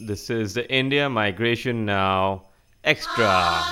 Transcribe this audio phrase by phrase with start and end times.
[0.00, 2.44] This is the India Migration Now
[2.84, 3.64] Extra.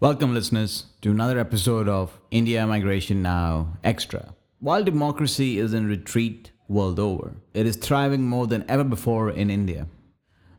[0.00, 4.34] Welcome, listeners, to another episode of India Migration Now Extra.
[4.62, 9.48] While democracy is in retreat world over, it is thriving more than ever before in
[9.48, 9.86] India.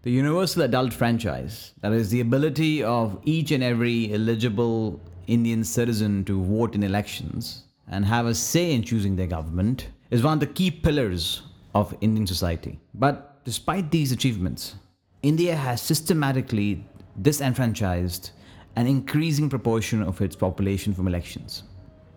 [0.02, 6.26] The universal adult franchise, that is, the ability of each and every eligible Indian citizen
[6.26, 10.40] to vote in elections and have a say in choosing their government, is one of
[10.40, 11.44] the key pillars
[11.76, 12.80] of Indian society.
[12.96, 14.78] But despite these achievements,
[15.22, 16.84] India has systematically
[17.22, 18.32] disenfranchised
[18.76, 21.66] an increasing proportion of its population from elections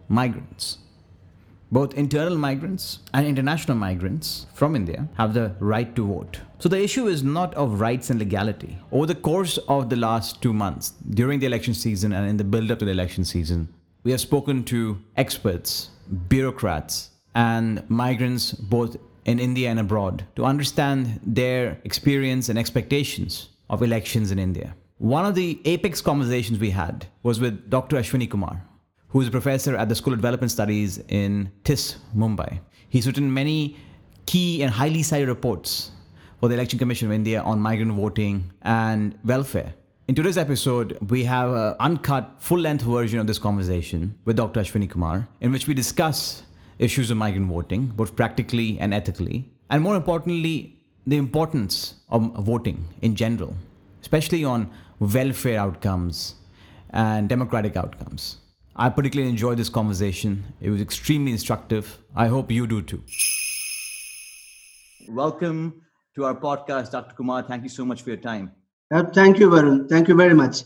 [0.09, 0.78] migrants.
[1.73, 6.41] Both internal migrants and international migrants from India have the right to vote.
[6.59, 8.79] So the issue is not of rights and legality.
[8.93, 12.45] Over the course of the last two months, during the election season and in the
[12.45, 13.69] build up to the election season,
[14.05, 15.91] we have spoken to experts,
[16.29, 23.83] bureaucrats, and migrants both in India and abroad to understand their experience and expectations of
[23.83, 24.75] elections in India.
[24.99, 27.97] One of the apex conversations we had was with Dr.
[27.97, 28.62] Ashwini Kumar,
[29.15, 32.59] who is a professor at the School of Development Studies in TISS, Mumbai.
[32.89, 33.77] He's written many
[34.27, 35.93] key and highly cited reports
[36.41, 39.73] for the Election Commission of India on migrant voting and welfare.
[40.09, 44.59] In today's episode, we have an uncut, full length version of this conversation with Dr.
[44.59, 46.43] Ashwini Kumar, in which we discuss
[46.81, 52.84] issues of migrant voting, both practically and ethically, and more importantly, the importance of voting
[53.01, 53.55] in general,
[54.03, 54.69] especially on
[54.99, 56.34] welfare outcomes
[56.91, 58.39] and democratic outcomes.
[58.77, 60.42] I particularly enjoyed this conversation.
[60.61, 61.98] It was extremely instructive.
[62.17, 63.05] I hope you do too.
[65.08, 65.83] Welcome
[66.16, 67.14] to our podcast, Dr.
[67.14, 67.44] Kumar.
[67.44, 68.50] Thank you so much for your time.
[68.93, 69.88] Uh, thank you, Varun.
[69.88, 70.62] Thank you very much.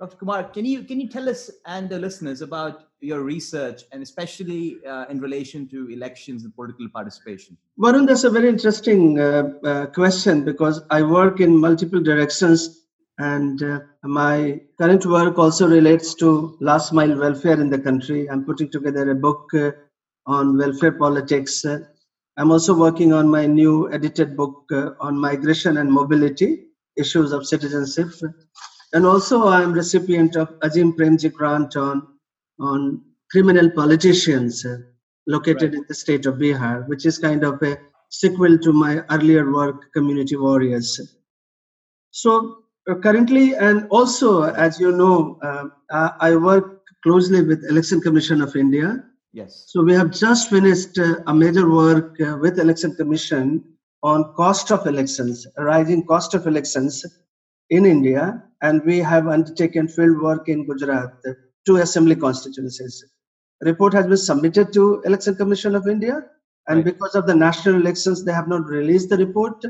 [0.00, 0.16] Dr.
[0.16, 4.78] Kumar, can you can you tell us and the listeners about your research and especially
[4.86, 7.58] uh, in relation to elections and political participation?
[7.78, 12.79] Varun, that's a very interesting uh, uh, question because I work in multiple directions
[13.20, 18.28] and uh, my current work also relates to last mile welfare in the country.
[18.30, 19.72] I'm putting together a book uh,
[20.26, 21.62] on welfare politics.
[21.64, 21.80] Uh,
[22.38, 27.46] I'm also working on my new edited book uh, on migration and mobility, issues of
[27.46, 28.08] citizenship.
[28.94, 32.06] And also, I'm recipient of Azim Premji grant on,
[32.58, 34.78] on criminal politicians uh,
[35.26, 35.74] located right.
[35.74, 39.92] in the state of Bihar, which is kind of a sequel to my earlier work,
[39.92, 40.98] Community Warriors.
[42.12, 42.64] So
[42.96, 49.04] currently, and also, as you know, uh, I work closely with Election Commission of India.
[49.32, 49.64] Yes.
[49.68, 53.64] So we have just finished uh, a major work uh, with Election Commission
[54.02, 57.04] on cost of elections, rising cost of elections
[57.70, 61.12] in India, and we have undertaken field work in Gujarat,
[61.66, 63.04] two assembly constituencies.
[63.60, 66.24] Report has been submitted to Election Commission of India,
[66.68, 66.84] and right.
[66.84, 69.64] because of the national elections, they have not released the report.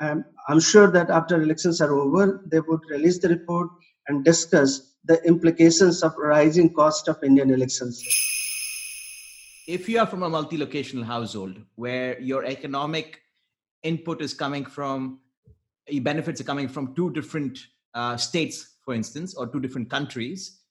[0.00, 3.70] Um, I'm sure that after elections are over, they would release the report
[4.08, 8.02] and discuss the implications of rising cost of Indian elections.
[9.68, 13.20] If you are from a multi-locational household where your economic
[13.84, 15.20] input is coming from,
[15.86, 17.56] your benefits are coming from two different
[17.94, 20.62] uh, states, for instance, or two different countries,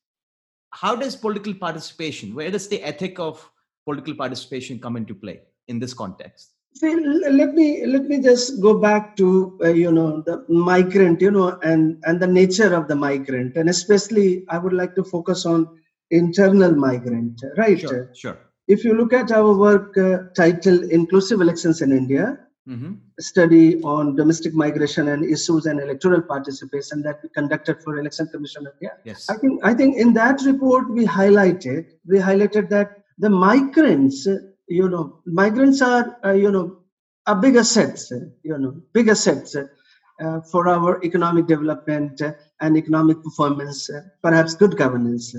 [0.72, 3.50] how does political participation, where does the ethic of
[3.86, 5.40] political participation come into play
[5.70, 6.59] in this context?
[6.74, 11.32] See, let me let me just go back to uh, you know the migrant, you
[11.32, 15.46] know, and and the nature of the migrant, and especially I would like to focus
[15.46, 15.68] on
[16.12, 17.80] internal migrant, right?
[17.80, 18.10] Sure.
[18.16, 18.38] sure.
[18.68, 22.38] If you look at our work uh, title "Inclusive Elections in India,"
[22.70, 22.94] mm-hmm.
[23.20, 28.68] study on domestic migration and issues and electoral participation that we conducted for Election Commission
[28.68, 28.96] of India.
[29.04, 29.30] Yes.
[29.30, 34.28] I think I think in that report we highlighted we highlighted that the migrants
[34.70, 36.78] you know, migrants are, uh, you know,
[37.26, 38.12] a big assets,
[38.44, 42.22] you know, big assets uh, for our economic development
[42.62, 43.90] and economic performance,
[44.22, 45.36] perhaps good governance.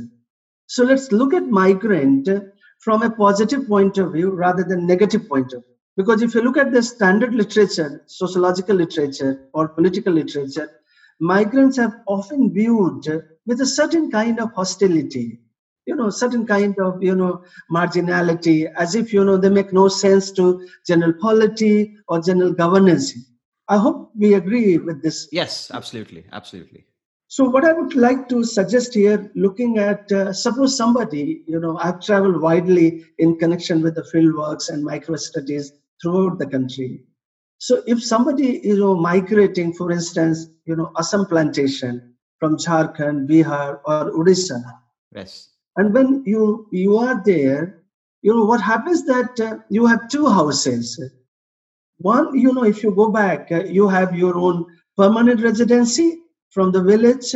[0.67, 2.29] So let's look at migrant
[2.81, 5.75] from a positive point of view rather than negative point of view.
[5.97, 10.71] Because if you look at the standard literature, sociological literature or political literature,
[11.21, 13.06] migrants have often viewed
[13.47, 15.41] with a certain kind of hostility
[15.90, 17.32] you know certain kind of you know
[17.78, 20.46] marginality as if you know they make no sense to
[20.92, 21.75] general polity
[22.08, 23.12] or general governance.
[23.69, 25.28] I hope we agree with this.
[25.40, 26.87] Yes absolutely absolutely.
[27.32, 31.78] So what I would like to suggest here, looking at uh, suppose somebody, you know,
[31.78, 35.70] I've traveled widely in connection with the field works and micro studies
[36.02, 37.04] throughout the country.
[37.58, 43.78] So if somebody you know migrating, for instance, you know, Assam plantation from Jharkhand, Bihar,
[43.84, 44.60] or Odisha,
[45.14, 47.82] yes, and when you you are there,
[48.22, 51.00] you know what happens that uh, you have two houses.
[51.99, 54.64] One, you know, if you go back, uh, you have your own
[54.96, 56.19] permanent residency
[56.50, 57.34] from the village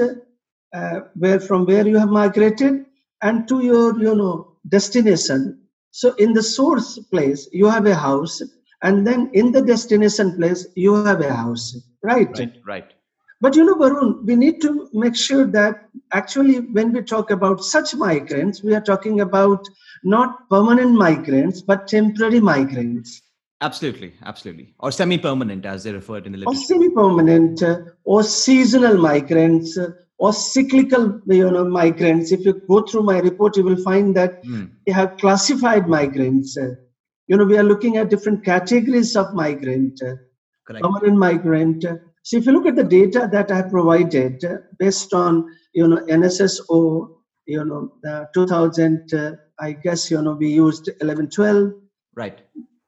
[0.74, 2.84] uh, where from where you have migrated
[3.22, 5.60] and to your you know destination.
[5.90, 8.42] So in the source place you have a house
[8.82, 11.76] and then in the destination place you have a house.
[12.02, 12.28] Right?
[12.36, 12.92] Right right
[13.40, 17.64] but you know varun we need to make sure that actually when we talk about
[17.64, 19.68] such migrants we are talking about
[20.04, 23.20] not permanent migrants but temporary migrants
[23.60, 24.74] Absolutely, absolutely.
[24.78, 26.58] Or semi-permanent, as they referred in the literature.
[26.58, 32.30] Or semi-permanent, uh, or seasonal migrants, uh, or cyclical, you know, migrants.
[32.30, 34.70] If you go through my report, you will find that mm.
[34.86, 36.58] we have classified migrants.
[36.58, 36.74] Uh,
[37.26, 40.16] you know, we are looking at different categories of migrant, uh,
[40.66, 41.86] permanent migrant.
[42.24, 45.98] So if you look at the data that I provided uh, based on, you know,
[46.06, 47.08] NSSO,
[47.46, 51.72] you know, 2000, uh, I guess, you know, we used 11, 12.
[52.16, 52.40] Right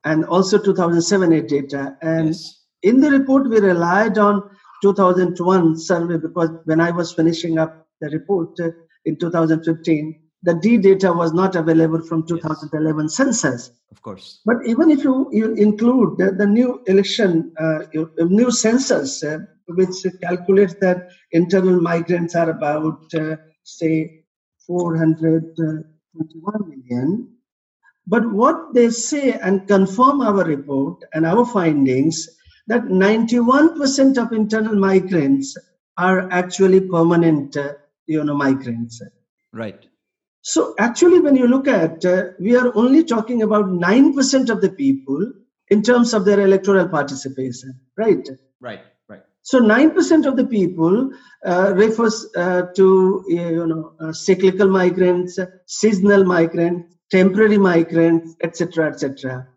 [0.06, 1.96] and also 2007, 8 data.
[2.00, 2.64] And yes.
[2.82, 4.48] in the report, we relied on
[4.82, 8.70] 2001 survey because when I was finishing up the report uh,
[9.04, 13.16] in 2015, the D data was not available from 2011 yes.
[13.16, 13.72] census.
[13.90, 14.40] Of course.
[14.46, 17.80] But even if you, you include the, the new election, uh,
[18.20, 24.22] new census, uh, which calculates that internal migrants are about, uh, say,
[24.68, 27.28] 421 million,
[28.06, 32.28] but what they say and confirm our report and our findings
[32.68, 35.56] that 91% of internal migrants
[35.98, 37.72] are actually permanent, uh,
[38.06, 39.02] you know, migrants.
[39.52, 39.88] Right.
[40.48, 44.70] So actually, when you look at, uh, we are only talking about 9% of the
[44.70, 45.32] people
[45.70, 48.28] in terms of their electoral participation, right?
[48.60, 49.22] Right, right.
[49.42, 51.10] So 9% of the people
[51.44, 59.48] uh, refers uh, to, you know, uh, cyclical migrants, seasonal migrants, temporary migrants, etc., etc.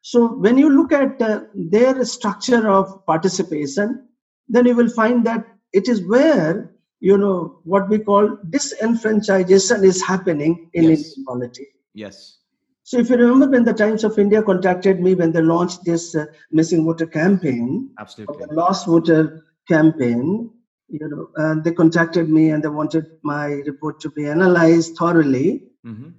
[0.00, 4.08] So when you look at uh, their structure of participation,
[4.48, 5.44] then you will find that
[5.74, 6.70] it is where
[7.00, 10.98] you know what we call disenfranchisement is happening in yes.
[10.98, 11.66] Indian polity.
[11.94, 12.38] Yes.
[12.82, 16.14] So if you remember when the Times of India contacted me when they launched this
[16.14, 20.50] uh, missing voter campaign, absolutely, lost voter campaign,
[20.88, 25.62] you know, uh, they contacted me and they wanted my report to be analyzed thoroughly.
[25.86, 26.10] Mm-hmm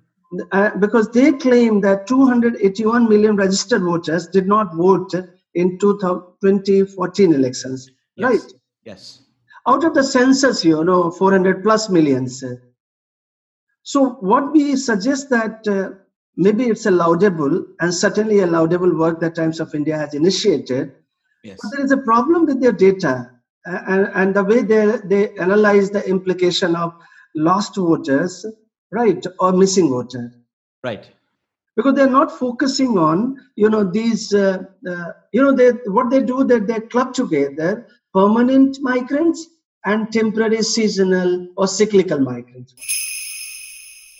[0.52, 5.14] uh, because they claim that 281 million registered voters did not vote
[5.56, 8.30] in 2014 elections, yes.
[8.30, 8.54] right?
[8.86, 9.21] Yes.
[9.68, 12.44] Out of the census, you know, 400 plus millions.
[13.84, 15.98] So what we suggest that uh,
[16.36, 20.94] maybe it's a laudable and certainly a laudable work that Times of India has initiated.
[21.44, 21.60] Yes.
[21.62, 23.32] But there is a problem with their data
[23.66, 26.94] and, and the way they, they analyze the implication of
[27.36, 28.46] lost voters
[28.92, 30.32] right or missing voter
[30.84, 31.10] right
[31.76, 36.22] because they're not focusing on you know these uh, uh, you know they what they
[36.22, 39.48] do that they club together permanent migrants
[39.86, 42.74] and temporary seasonal or cyclical migrants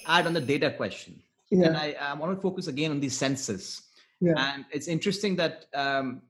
[0.08, 1.22] add on the data question
[1.52, 1.68] yeah.
[1.68, 3.82] and I, I want to focus again on the census
[4.20, 4.34] yeah.
[4.38, 6.22] and it's interesting that um,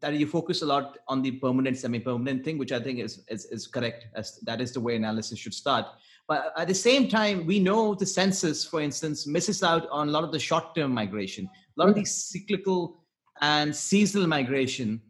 [0.00, 3.46] that you focus a lot on the permanent semi-permanent thing which i think is, is
[3.46, 5.86] is correct as that is the way analysis should start
[6.28, 10.10] but at the same time, we know the census, for instance, misses out on a
[10.10, 11.44] lot of the short term migration.
[11.46, 13.04] A lot of the cyclical
[13.40, 15.00] and seasonal migration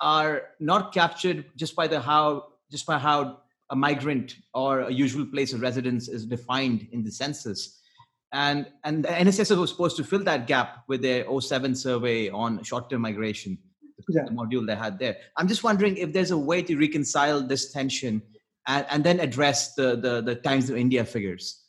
[0.00, 3.38] are not captured just by the how just by how
[3.70, 7.80] a migrant or a usual place of residence is defined in the census.
[8.32, 12.62] And, and the NSS was supposed to fill that gap with their 07 survey on
[12.62, 13.58] short-term migration,
[14.08, 14.24] yeah.
[14.24, 15.16] the module they had there.
[15.36, 18.22] I'm just wondering if there's a way to reconcile this tension
[18.66, 21.62] and, and then address the, the, the Times of India figures?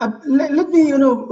[0.00, 1.26] Uh, let, let, me, you know,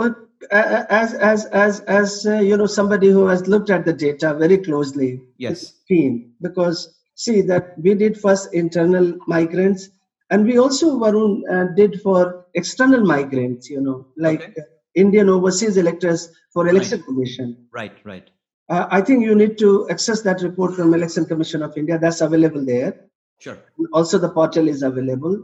[0.50, 4.58] as as as as uh, you know, somebody who has looked at the data very
[4.58, 5.20] closely.
[5.38, 5.74] Yes.
[5.88, 9.90] Keen because see that we did first internal migrants,
[10.30, 13.70] and we also Varun uh, did for external migrants.
[13.70, 14.62] You know, like okay.
[14.94, 17.06] Indian overseas electors for election right.
[17.06, 17.66] commission.
[17.72, 17.96] Right.
[18.04, 18.30] Right.
[18.68, 21.98] Uh, I think you need to access that report from Election Commission of India.
[21.98, 23.08] That's available there.
[23.38, 23.58] Sure.
[23.92, 25.42] Also, the portal is available.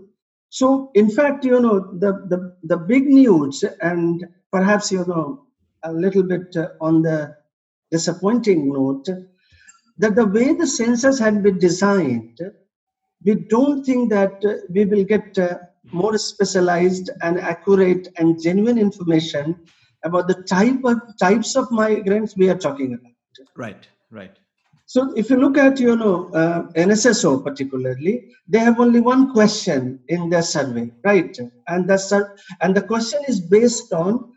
[0.49, 5.45] So, in fact, you know, the, the, the big news, and perhaps, you know,
[5.85, 7.35] a little bit uh, on the
[7.91, 9.07] disappointing note,
[9.99, 12.39] that the way the census had been designed,
[13.25, 15.55] we don't think that uh, we will get uh,
[15.93, 19.55] more specialized and accurate and genuine information
[20.05, 23.47] about the type of types of migrants we are talking about.
[23.57, 24.37] Right, right.
[24.87, 30.01] So if you look at you know uh, NSSO particularly, they have only one question
[30.09, 31.37] in their survey, right?
[31.69, 34.30] And the sur- and the question is based on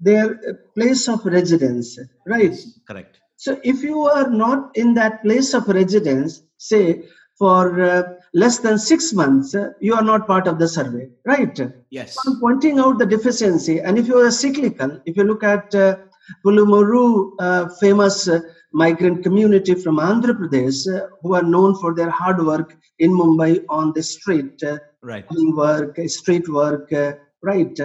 [0.00, 2.56] their place of residence, right?
[2.86, 3.18] Correct.
[3.36, 7.04] So if you are not in that place of residence, say
[7.38, 11.58] for uh, less than six months, uh, you are not part of the survey, right?
[11.90, 12.16] Yes.
[12.26, 13.80] I'm pointing out the deficiency.
[13.80, 15.96] And if you are cyclical, if you look at uh,
[16.44, 18.40] Palamuru, uh, famous uh,
[18.72, 23.64] migrant community from Andhra Pradesh, uh, who are known for their hard work in Mumbai
[23.68, 25.26] on the street, uh, Right.
[25.30, 27.12] work, uh, street work, uh,
[27.42, 27.78] right?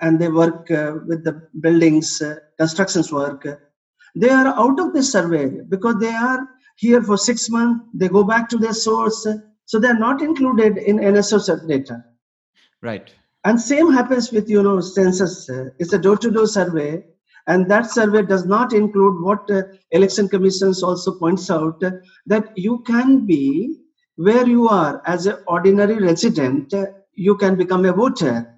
[0.00, 3.46] And they work uh, with the buildings, uh, constructions work.
[4.16, 7.84] They are out of this survey because they are here for six months.
[7.92, 9.26] They go back to their source,
[9.66, 12.04] so they are not included in NSO data.
[12.80, 13.12] Right.
[13.44, 15.50] And same happens with you know census.
[15.78, 17.04] It's a door-to-door survey,
[17.46, 21.90] and that survey does not include what uh, election commissions also points out uh,
[22.26, 23.80] that you can be
[24.16, 26.72] where you are as an ordinary resident.
[26.72, 26.86] uh,
[27.16, 28.53] you can become a voter.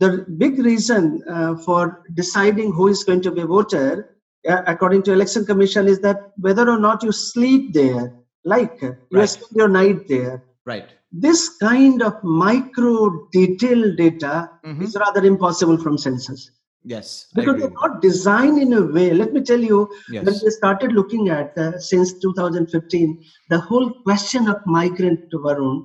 [0.00, 4.06] The big reason uh, for deciding who is going to be a voter,
[4.48, 8.10] uh, according to election commission, is that whether or not you sleep there,
[8.44, 9.28] like uh, you Right.
[9.28, 10.88] spend your night there Right.
[11.12, 12.92] this kind of micro
[13.32, 14.82] detailed data Mhm.
[14.84, 16.50] is rather impossible from census
[16.84, 17.26] Yes.
[17.34, 19.78] Because they're not designed in a way let me tell you
[20.26, 23.18] when we started looking at uh, since 2015
[23.50, 25.76] the whole question of migrant to varun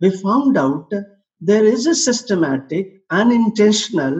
[0.00, 0.86] we found out
[1.50, 2.86] there is a systematic
[3.20, 4.14] unintentional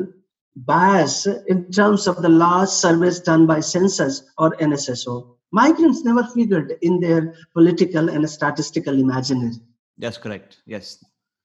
[0.73, 1.15] bias
[1.53, 5.15] in terms of the last surveys done by census or nsso
[5.63, 7.23] migrants never figured in their
[7.59, 9.57] political and statistical imaginary
[10.03, 10.57] That's correct.
[10.67, 10.87] Yes.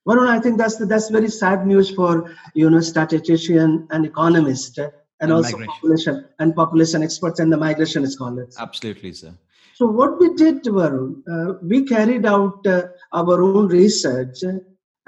[0.07, 2.11] Varun, I think that's that's very sad news for
[2.55, 4.91] you know statistician and economist and,
[5.21, 5.73] And also migration.
[5.73, 8.55] population and population experts and the migration scholars.
[8.67, 9.33] Absolutely, sir.
[9.79, 14.37] So what we did, Varun, uh, we carried out uh, our own research,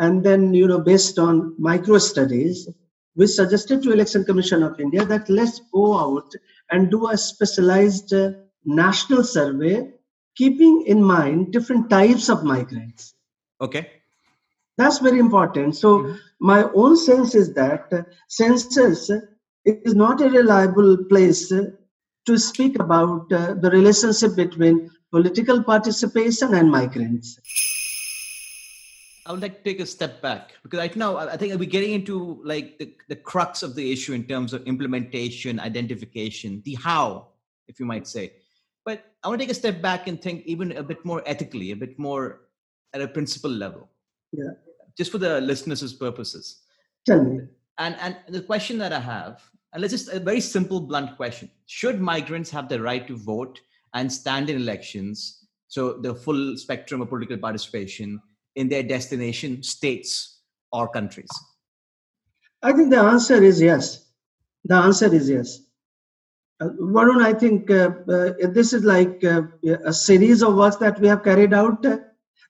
[0.01, 2.67] and then you know based on micro studies,
[3.15, 6.31] we suggested to Election Commission of India that let's go out
[6.72, 8.31] and do a specialized uh,
[8.65, 9.75] national survey,
[10.36, 13.13] keeping in mind different types of migrants.
[13.60, 13.84] Okay.
[14.77, 15.75] That's very important.
[15.75, 16.17] So Mhm.
[16.39, 18.03] my own sense is that uh,
[18.39, 19.12] census
[19.65, 21.65] is not a reliable place uh,
[22.27, 27.39] to speak about uh, the relationship between political participation and migrants.
[29.25, 31.94] I would like to take a step back because right now I think we're getting
[31.94, 37.28] into like the, the crux of the issue in terms of implementation, identification, the how,
[37.68, 38.34] if you might say.
[38.84, 41.72] But I want to take a step back and think even a bit more ethically,
[41.72, 42.42] a bit more
[42.94, 43.90] at a principle level.
[44.32, 44.51] Yeah.
[44.98, 46.62] Just for the listeners' purposes.
[47.06, 47.42] Tell me.
[47.78, 49.42] And and the question that I have,
[49.74, 53.62] and let's just a very simple, blunt question: Should migrants have the right to vote
[53.94, 55.46] and stand in elections?
[55.68, 58.22] So the full spectrum of political participation
[58.55, 60.39] in their destination states
[60.72, 61.29] or countries.
[62.63, 64.05] I think the answer is yes.
[64.65, 65.60] The answer is yes.
[66.60, 69.43] Uh, Varun, I think uh, uh, this is like uh,
[69.86, 71.98] a series of works that we have carried out, uh,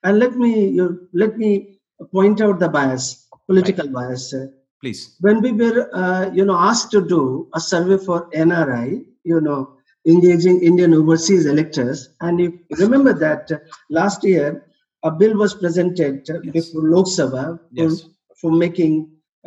[0.04, 1.80] and let me you, let me
[2.12, 4.34] point out the bias, political bias.
[4.34, 4.48] uh,
[4.82, 5.16] Please.
[5.22, 9.78] when we were uh, you know asked to do a survey for nri you know
[10.08, 13.52] engaging indian overseas electors and you remember that
[13.92, 14.66] last year
[15.04, 16.54] a bill was presented Yes.
[16.58, 18.06] before lok sabha for, Yes.
[18.40, 18.94] for making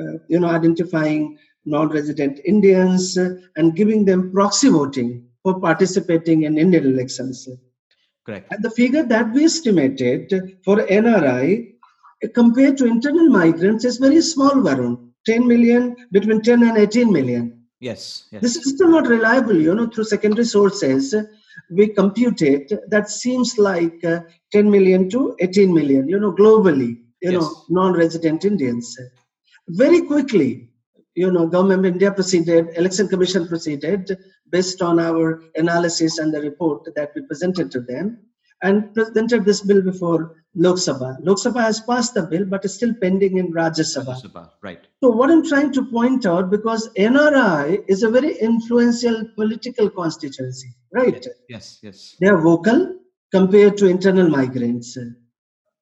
[0.00, 1.22] uh, you know identifying
[1.74, 3.04] non-resident indians
[3.56, 5.10] and giving them proxy voting
[5.42, 7.38] for participating in indian elections
[8.26, 8.46] Correct.
[8.52, 10.32] and the figure that we estimated
[10.64, 11.74] for NRI
[12.40, 15.10] compared to internal migrants is very small, Varun.
[15.26, 17.44] 10 million, between 10 and 18 million.
[17.80, 18.24] Yes.
[18.32, 18.40] Yes.
[18.42, 21.14] This is still not reliable, you know, through secondary sources.
[21.70, 24.20] We computed that seems like uh,
[24.52, 28.96] 10 million to 18 million, you know, globally, you know, non resident Indians.
[29.68, 30.68] Very quickly,
[31.14, 34.16] you know, Government of India proceeded, Election Commission proceeded
[34.50, 38.18] based on our analysis and the report that we presented to them
[38.64, 41.16] and presented this bill before Lok Sabha.
[41.20, 44.14] Lok Sabha has passed the bill, but it's still pending in Rajya Sabha.
[44.20, 44.80] Sabha, Right.
[45.02, 50.74] So what I'm trying to point out, because NRI is a very influential political constituency,
[50.92, 51.26] right?
[51.48, 51.78] Yes.
[51.82, 52.16] Yes.
[52.20, 52.96] They are vocal
[53.32, 54.96] compared to internal migrants,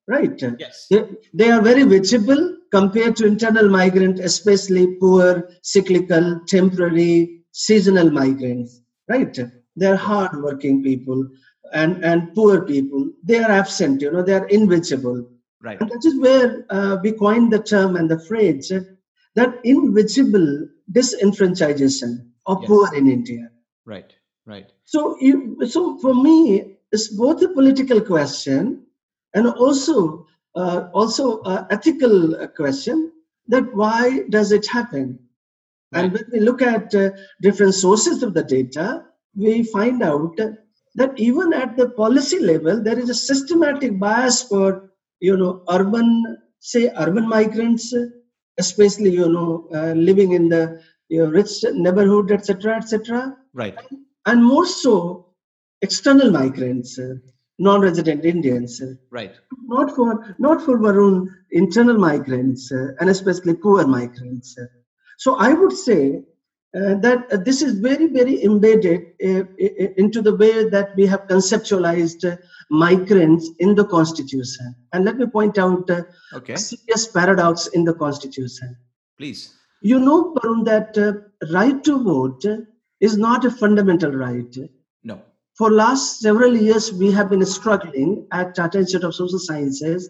[0.08, 0.42] right?
[0.58, 0.86] Yes.
[0.90, 8.80] They, they are very visible compared to internal migrant, especially poor, cyclical, temporary, seasonal migrants,
[9.08, 9.38] right?
[9.76, 11.28] They're hard-working people.
[11.72, 15.26] And, and poor people, they are absent, you know, they are invisible.
[15.62, 15.80] Right.
[15.80, 18.80] And that is where uh, we coined the term and the phrase uh,
[19.34, 22.68] that invisible disenfranchisation of Yes.
[22.68, 23.50] poor in India.
[23.86, 24.12] Right.
[24.44, 24.70] Right.
[24.84, 28.84] So, you, so for me, it's both a political question
[29.34, 31.40] and also uh, also
[31.70, 33.10] ethical uh, question
[33.48, 35.18] that why does it happen?
[35.92, 39.04] And when we look at uh, different sources of the data,
[39.34, 40.38] we find out
[40.94, 44.82] that even at the policy level, there is a systematic bias for
[45.20, 47.92] you know urban, say urban migrants,
[48.58, 53.74] especially you know uh, living in the you know, rich neighborhood, etc., etc Right.
[54.26, 55.24] and more so
[55.82, 57.14] external migrants, uh,
[57.58, 59.36] non-resident Indians, uh, Right.
[59.66, 64.56] not for not for Varun internal migrants uh, and especially poor migrants.
[65.18, 66.20] So I would say
[66.74, 69.00] uh, that uh, this is very very embedded
[69.30, 72.36] uh, i- i- into the way that we have conceptualized uh,
[72.70, 74.74] migrants in the constitution.
[74.92, 76.02] And let me point out uh,
[76.34, 76.54] Okay.
[76.54, 78.76] a serious paradox in the constitution.
[79.18, 79.52] Please.
[79.82, 82.56] You know, Varun, that uh, right to vote uh,
[83.00, 84.56] is not a fundamental right
[85.04, 85.20] No.
[85.58, 90.08] for last several years we have been struggling at tata institute of social sciences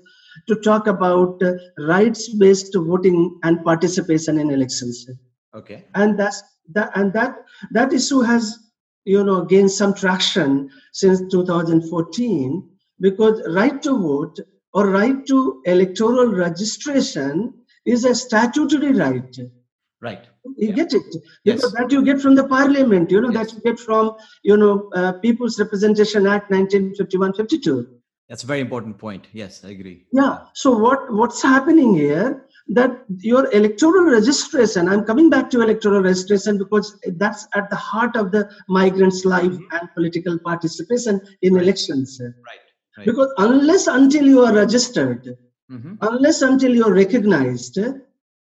[0.48, 1.52] to talk about uh,
[1.92, 5.06] rights based voting and participation in elections
[5.54, 5.84] Okay.
[5.94, 6.42] and that's
[6.74, 7.34] that and that
[7.72, 8.58] that issue has
[9.04, 12.68] you know gained some traction since 2014
[13.00, 14.38] because right to vote
[14.74, 17.52] or right to electoral registration
[17.84, 19.36] is a statutory right
[20.00, 20.24] Right.
[20.56, 20.74] you Yeah.
[20.80, 21.04] get it
[21.44, 21.56] Yes.
[21.60, 23.38] because that you get from the parliament you know Yes.
[23.52, 27.76] that you get from you know uh, people's representation act 1951 52
[28.28, 29.26] That's a very important point.
[29.40, 29.98] Yes, I agree.
[30.20, 32.26] yeah so what what's happening here
[32.68, 38.16] that your electoral registration i'm coming back to electoral registration because that's at the heart
[38.16, 41.62] of the migrants life and political participation in Right.
[41.64, 42.60] elections Right.
[42.96, 43.06] Right.
[43.06, 45.36] because unless until you are registered
[45.70, 45.98] Mhm.
[46.02, 47.78] unless until you're recognized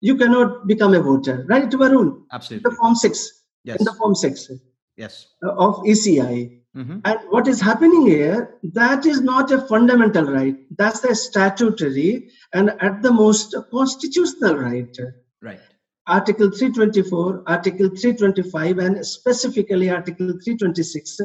[0.02, 2.76] you cannot become a voter right varun absolutely the Absolutely.
[2.82, 3.80] form 6 Yes.
[3.80, 4.50] in the form 6
[4.98, 5.28] Yes.
[5.44, 6.61] of ECI.
[6.76, 7.02] Mhm.
[7.04, 10.56] And what is happening here, that is not a fundamental right.
[10.78, 14.96] That's a statutory and at the most a constitutional right.
[15.42, 15.60] Right.
[16.08, 21.20] Article 324, Article 325, and specifically Article 326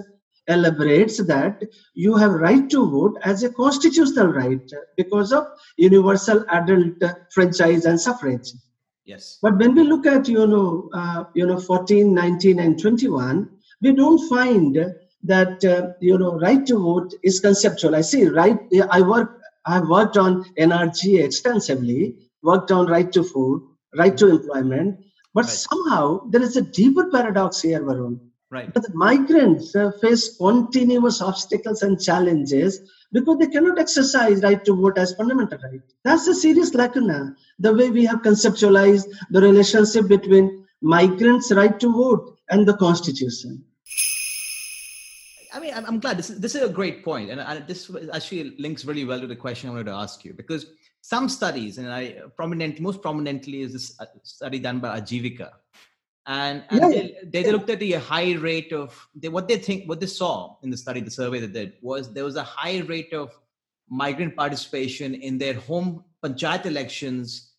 [0.49, 1.61] elaborates that
[1.95, 5.45] you have right to vote as a constitutional right because of
[5.77, 8.53] universal adult franchise and suffrage.
[9.05, 9.39] Yes.
[9.43, 13.49] But when we look at you know uh, you know 14, 19, and 21,
[13.81, 14.77] we don't find
[15.27, 17.95] that uh, you know right to vote is conceptual.
[17.95, 18.59] I see right.
[18.91, 19.41] I work.
[19.67, 22.17] I've worked on NRG extensively.
[22.43, 23.63] Worked on right to food,
[23.97, 25.01] right to employment.
[25.35, 25.51] But Right.
[25.71, 28.21] somehow there is a deeper paradox here, Varun.
[28.51, 28.73] Right.
[28.73, 32.81] But the migrants uh, face continuous obstacles and challenges
[33.13, 35.81] because they cannot exercise right to vote as fundamental right.
[36.05, 37.35] That's a serious lacuna.
[37.59, 43.65] The way we have conceptualized the relationship between migrants' right to vote and the constitution.
[45.57, 48.55] I mean, I'm, I'm glad this is, this is a great point, and this actually
[48.59, 50.67] links really well to the question I wanted to ask you because
[51.01, 52.03] some studies, and I
[52.37, 55.51] prominent, most prominently is this uh, study done by Aajeevika,
[56.27, 59.57] and, and Yeah, they, they, they looked at the high rate of they, what they
[59.57, 62.43] think, what they saw in the study, the survey they did was there was a
[62.43, 63.33] high rate of
[63.89, 67.53] migrant participation in their home panchayat elections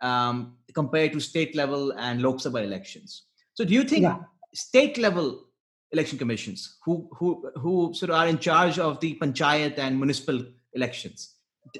[0.00, 3.24] um, compared to state level and Lok Sabha elections.
[3.52, 4.20] So, do you think Yeah.
[4.54, 5.48] state level
[5.92, 10.44] election commissions who who who sort of are in charge of the panchayat and municipal
[10.74, 11.34] elections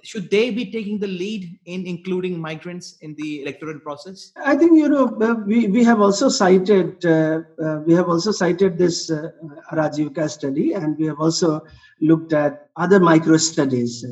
[0.04, 4.78] should they be taking the lead in including migrants in the electoral process I think
[4.78, 9.10] you know uh, we, we have also cited uh, uh, we have also cited this
[9.10, 9.30] uh,
[9.72, 11.64] Rajivika study and we have also
[12.02, 14.04] looked at other micro studies.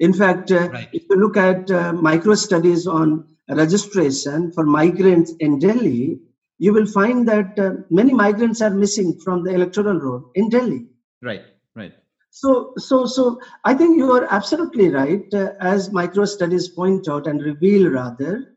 [0.00, 0.88] In fact, uh, Right.
[0.92, 6.18] if you look at uh, micro studies on registration for migrants in Delhi,
[6.58, 10.86] you will find that uh, many migrants are missing from the electoral roll in Delhi.
[11.22, 11.94] right right
[12.30, 17.28] So, so, so I think you are absolutely right, uh, as micro studies point out
[17.28, 18.56] and reveal rather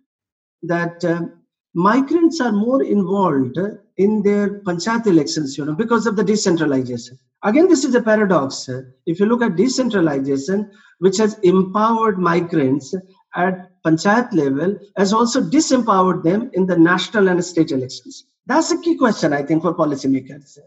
[0.64, 1.44] that um,
[1.76, 3.60] migrants are more involved
[3.98, 7.20] in their panchayat elections, you know, because of the decentralization.
[7.44, 8.68] Again, this is a paradox.
[9.06, 12.96] If you look at decentralization, which has empowered migrants
[13.36, 18.26] at panchayat level, has also disempowered them in the national and state elections.
[18.46, 20.58] That's a key question, I think, for policymakers.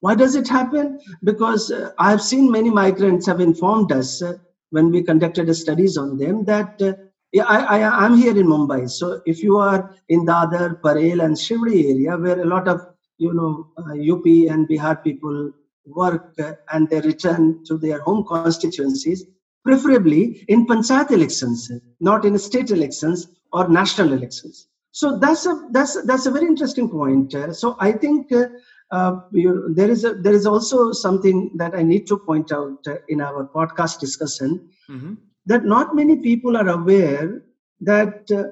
[0.00, 0.98] Why does it happen?
[1.22, 4.38] Because uh, I have seen many migrants have informed us uh,
[4.70, 6.94] when we conducted studies on them that uh,
[7.32, 8.90] yeah, I, I, I'm here in Mumbai.
[8.90, 12.86] So if you are in Dadar, Parel, and Sewri area, where a lot of
[13.18, 15.52] you know uh, UP and Bihar people
[15.86, 19.24] work uh, and they return to their home constituencies,
[19.64, 21.70] preferably in panchayat elections,
[22.00, 24.68] not in state elections or national elections.
[24.92, 27.34] So that's a that's that's a very interesting point.
[27.34, 28.46] Uh, so I think uh,
[28.90, 32.78] uh, you, there is a there is also something that I need to point out
[32.86, 35.14] uh, in our podcast discussion Mm-hmm.
[35.46, 37.42] that not many people are aware
[37.80, 38.44] that uh,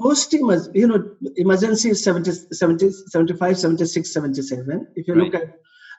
[0.00, 5.54] post you know emergency is 70, 70, 75 76 77 if you look at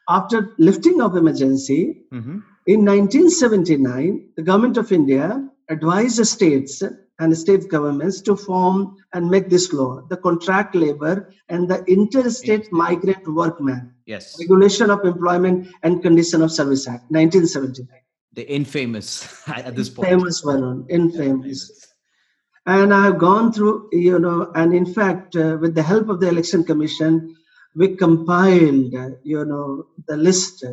[0.09, 2.39] after lifting of emergency Mm-hmm.
[2.67, 5.25] In 1979 the government of india
[5.69, 6.81] advised the states
[7.19, 11.15] and state governments to form and make this law the contract labor
[11.49, 14.25] and the interstate migrant workman Yes.
[14.39, 18.01] regulation of employment and condition of service act 1979
[18.39, 19.09] The infamous
[19.47, 20.09] at this point.
[20.09, 21.61] famous Varun, infamous.
[22.73, 26.19] And I have gone through, you know, and in fact, uh, with the help of
[26.19, 27.11] the Election Commission,
[27.79, 29.67] we compiled, uh, you know,
[30.09, 30.65] the list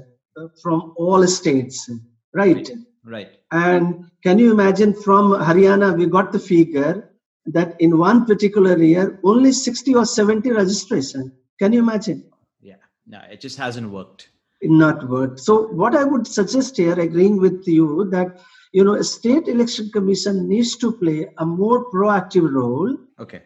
[0.62, 1.90] from all states,
[2.34, 2.70] right?
[3.04, 3.30] Right.
[3.50, 7.10] And can you imagine from Haryana, we got the figure
[7.46, 11.32] that in one particular year, only 60 or 70 registration.
[11.58, 12.24] Can you imagine?
[12.60, 12.76] Yeah.
[13.06, 14.28] No, it just hasn't worked.
[14.60, 15.40] It not worked.
[15.40, 18.40] So what I would suggest here, agreeing with you, that
[18.72, 23.42] you know, a state election commission needs to play a more proactive role Okay.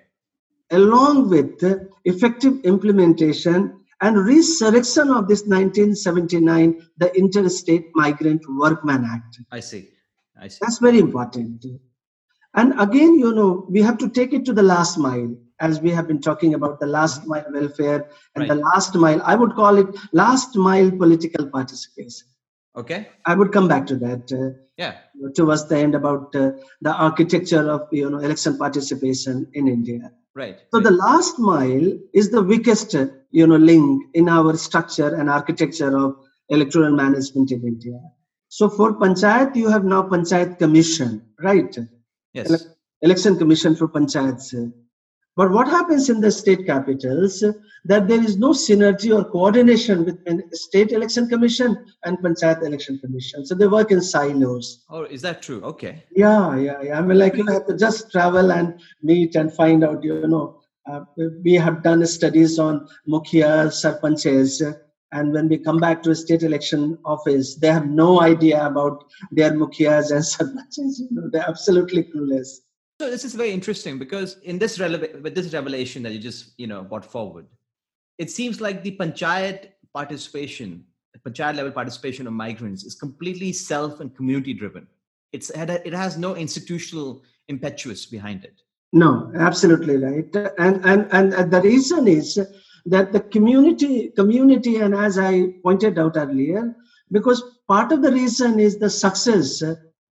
[0.70, 9.40] along with the effective implementation and resurrection of this 1979, the Interstate Migrant Workman Act.
[9.50, 9.88] I see.
[10.40, 10.58] I see.
[10.60, 11.64] That's very important.
[12.54, 15.90] And again, you know, we have to take it to the last mile, as we
[15.90, 19.20] have been talking about the last mile welfare and the last mile.
[19.24, 22.26] I would call it last mile political participation.
[22.76, 23.08] Okay.
[23.24, 24.96] I would come back to that uh, Yeah.
[25.34, 30.12] towards the end about uh, the architecture of you know election participation in India.
[30.34, 30.58] Right.
[30.70, 30.84] So right.
[30.84, 32.94] the last mile is the weakest
[33.38, 36.10] you know link in our structure and architecture of
[36.56, 37.98] electoral management in India.
[38.48, 41.10] So for panchayat, you have now panchayat commission,
[41.48, 41.76] right?
[42.32, 42.50] yes.
[42.50, 42.66] ele-
[43.02, 44.48] election commission for panchayats.
[45.38, 47.44] But what happens in the state capitals
[47.84, 53.44] that there is no synergy or coordination between state election commission and panchayat election commission.
[53.44, 54.84] So they work in silos.
[54.88, 55.60] Oh, is that true?
[55.72, 56.04] Okay.
[56.24, 56.98] Yeah, yeah, yeah.
[56.98, 60.02] I mean, like you have to just travel and meet and find out.
[60.02, 60.46] You know,
[60.86, 61.00] uh,
[61.42, 64.60] we have done studies on mukhia sarpanches,
[65.12, 69.04] and when we come back to a state election office, they have no idea about
[69.32, 71.00] their mukhias and sarpanches.
[71.00, 72.48] You know, they're absolutely clueless.
[73.00, 76.52] So this is very interesting because in this releva- with this revelation that you just
[76.56, 77.46] you know brought forward,
[78.18, 84.00] it seems like the panchayat participation, the panchayat level participation of migrants is completely self
[84.00, 84.86] and community driven.
[85.32, 88.62] It's it has no institutional impetus behind it.
[88.92, 90.34] No, absolutely right.
[90.58, 92.38] And and and the reason is
[92.86, 96.74] that the community community, and as I pointed out earlier,
[97.10, 99.62] because part of the reason is the success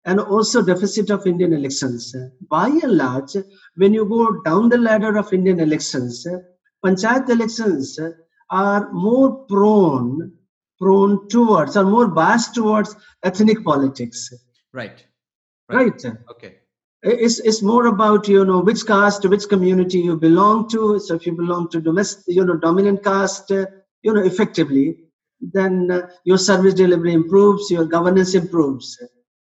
[0.05, 2.15] and also deficit of Indian elections.
[2.49, 3.35] By and large,
[3.75, 6.25] when you go down the ladder of Indian elections,
[6.83, 7.99] panchayat elections
[8.49, 10.33] are more prone
[10.79, 14.33] prone towards or more biased towards ethnic politics.
[14.73, 15.05] Right.
[15.69, 16.03] Right.
[16.31, 16.60] Okay.
[17.03, 20.99] It's, it's more about you know which caste which community you belong to.
[20.99, 23.65] So if you belong to domestic you know dominant caste uh,
[24.03, 24.97] you know effectively
[25.41, 28.97] then uh, your service delivery improves your governance improves.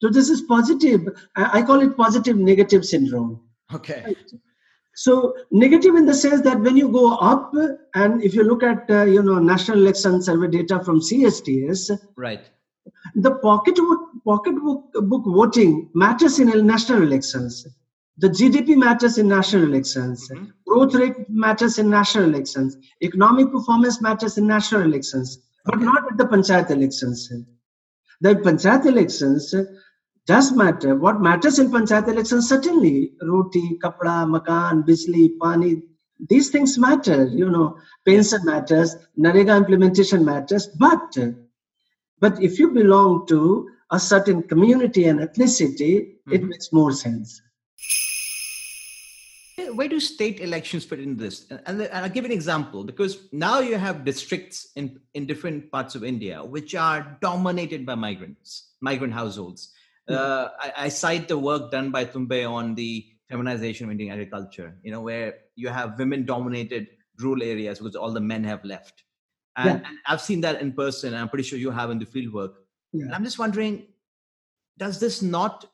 [0.01, 1.09] So this is positive.
[1.37, 3.41] I I call it positive negative syndrome.
[3.75, 4.15] Okay.
[4.95, 7.53] so negative in the sense that when you go up
[7.95, 12.51] and if you look at uh, you know national election survey data from CSDS Right.
[13.15, 14.45] the pocket pocket book,
[14.95, 17.67] book voting matters in national elections.
[18.19, 20.29] The GDP matters in national elections.
[20.31, 20.53] Mhm.
[20.67, 22.77] Growth rate matters in national elections.
[23.03, 25.85] Economic performance matters in national elections, but Okay.
[25.85, 27.31] not at the panchayat elections.
[28.21, 29.55] The panchayat elections
[30.27, 30.97] does matter.
[30.97, 35.83] What matters in panchayat elections certainly roti, kapda, makan, bijli, pani.
[36.29, 37.27] These things matter.
[37.27, 41.19] You know, pension matters, NREGA implementation matters, but
[42.21, 46.49] but if you belong to a certain community and ethnicity, it Mhm.
[46.49, 47.41] makes more sense.
[49.75, 51.47] Where do state elections fit in this?
[51.51, 55.95] And, and I'll give an example because now you have districts in, in different parts
[55.95, 59.73] of India which are dominated by migrants, migrant households.
[60.09, 64.77] Uh, I, I cite the work done by Tumbe on the feminization of Indian agriculture,
[64.83, 69.05] you know, where you have women dominated rural areas because all the men have left.
[69.57, 69.89] And, Yeah.
[69.89, 71.13] and I've seen that in person.
[71.13, 72.55] And I'm pretty sure you have in the field work.
[72.93, 73.07] Yeah.
[73.07, 73.87] And I'm just wondering,
[74.79, 75.67] does this not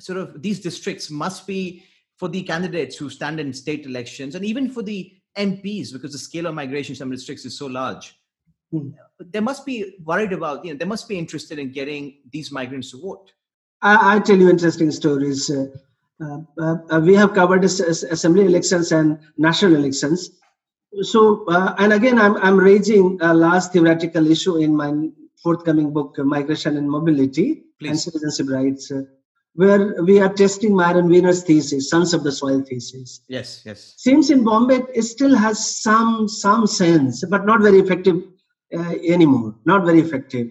[0.00, 1.84] sort of these districts must be
[2.16, 6.18] for the candidates who stand in state elections and even for the MPs because the
[6.18, 8.14] scale of migration in some districts is so large.
[8.72, 8.90] Hmm.
[9.20, 12.90] they must be worried about, you know, they must be interested in getting these migrants
[12.90, 13.30] to vote.
[13.80, 15.48] I, I tell you interesting stories.
[15.48, 15.66] Uh,
[16.20, 20.30] uh, uh, we have covered as, as assembly elections and national elections.
[21.02, 25.10] So, uh, and again, I'm, I'm raising a last theoretical issue in my
[25.46, 27.46] forthcoming book, Migration and Mobility
[27.78, 27.90] Please.
[27.90, 29.02] and Citizenship Rights, uh,
[29.62, 33.20] where we are testing Myron Weiner's thesis, Sons of the Soil thesis.
[33.36, 33.94] Yes, yes.
[33.96, 35.56] Seems in Bombay it still has
[35.86, 38.18] some some sense, but not very effective
[38.78, 39.54] uh, anymore.
[39.72, 40.48] Not very effective.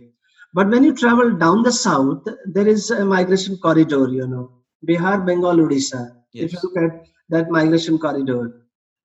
[0.57, 2.23] But when you travel down the south,
[2.57, 4.03] there is a migration corridor.
[4.19, 4.45] You know,
[4.87, 6.01] Bihar, Bengal, Odisha.
[6.33, 8.41] If you look at that migration corridor,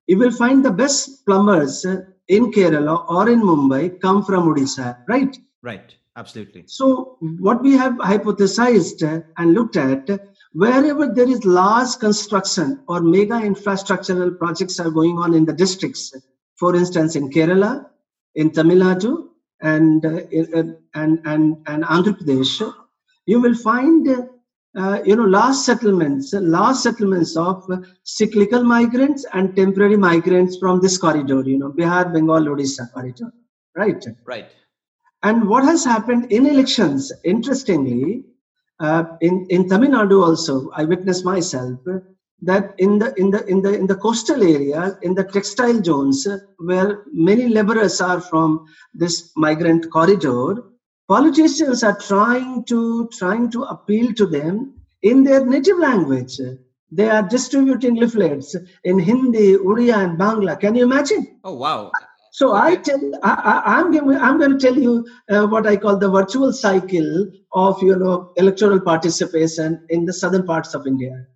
[0.07, 4.89] you will find the best plumbers uh, in Kerala or in Mumbai come from Odisha,
[5.15, 5.37] right?
[5.63, 5.95] Right.
[6.17, 6.65] Absolutely.
[6.67, 9.01] So, what we have hypothesized
[9.39, 10.09] and looked at,
[10.53, 16.13] wherever there is large construction or mega infrastructural projects are going on in the districts,
[16.57, 17.87] for instance, in Kerala,
[18.35, 19.29] in Tamil Nadu,
[19.63, 20.63] and uh, in- uh,
[20.95, 22.75] and and and Andhra Pradesh,
[23.27, 24.09] you will find.
[24.77, 27.69] Uh, you know, large settlements, large settlements of
[28.05, 33.33] cyclical migrants and temporary migrants from this corridor, you know, Bihar, Bengal, Odisha corridor,
[33.75, 34.05] right?
[34.25, 34.47] Right.
[35.23, 38.25] And what has happened in elections, interestingly,
[38.81, 41.79] uh, in in Tamil Nadu also, I witnessed myself
[42.43, 46.27] that in the in the in the in the coastal areas, in the textile zones,
[46.59, 50.65] where many laborers are from this migrant corridor,
[51.07, 56.41] politicians are trying to trying to appeal to them in their native language.
[56.93, 60.59] They are distributing leaflets in Hindi, Uriya, and Bangla.
[60.59, 61.39] Can you imagine?
[61.45, 61.93] Oh, wow.
[62.33, 65.77] So I tell, I, I, I'm, giving, I'm going to tell you uh, what I
[65.77, 71.27] call the virtual cycle of you know electoral participation in the southern parts of India,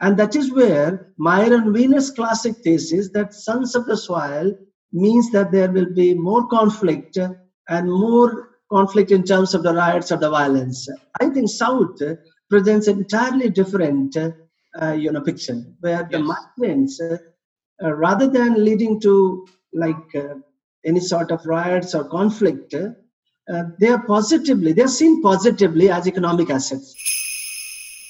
[0.00, 4.54] and that is where Myron Weiner's classic thesis that sons of the soil
[4.92, 7.18] means that there will be more conflict
[7.68, 10.88] and more conflict in terms of the riots or the violence.
[11.20, 11.98] I think South
[12.48, 18.98] presents an entirely different uh, you know picture where the migrants uh, rather than leading
[19.00, 20.34] to like uh,
[20.84, 26.06] any sort of riots or conflict, uh, they are positively, they are seen positively as
[26.06, 26.94] economic assets.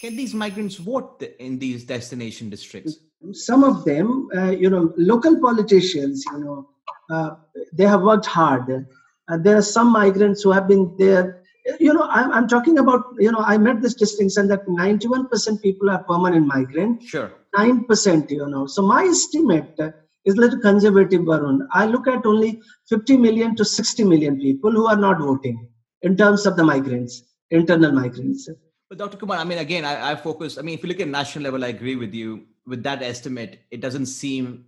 [0.00, 2.98] Can these migrants vote in these destination districts?
[3.32, 6.68] Some of them, uh, you know, local politicians, you know,
[7.10, 7.30] uh,
[7.72, 8.86] they have worked hard.
[9.28, 11.42] Uh, there are some migrants who have been there.
[11.80, 15.90] You know, I'm, I'm talking about, you know, I made this distinction that 91% people
[15.90, 17.32] are permanent migrant, Sure.
[17.56, 18.66] 9%, you know.
[18.66, 19.90] So my estimate uh,
[20.28, 21.66] is a little conservative, Varun.
[21.72, 25.68] I look at only 50 million to 60 million people who are not voting
[26.02, 28.48] in terms of the migrants, internal migrants.
[28.88, 29.16] But Dr.
[29.16, 30.58] Kumar, I mean, again, I, I focus.
[30.58, 32.46] I mean, if you look at national level, I agree with you.
[32.66, 34.66] With that estimate, it doesn't seem.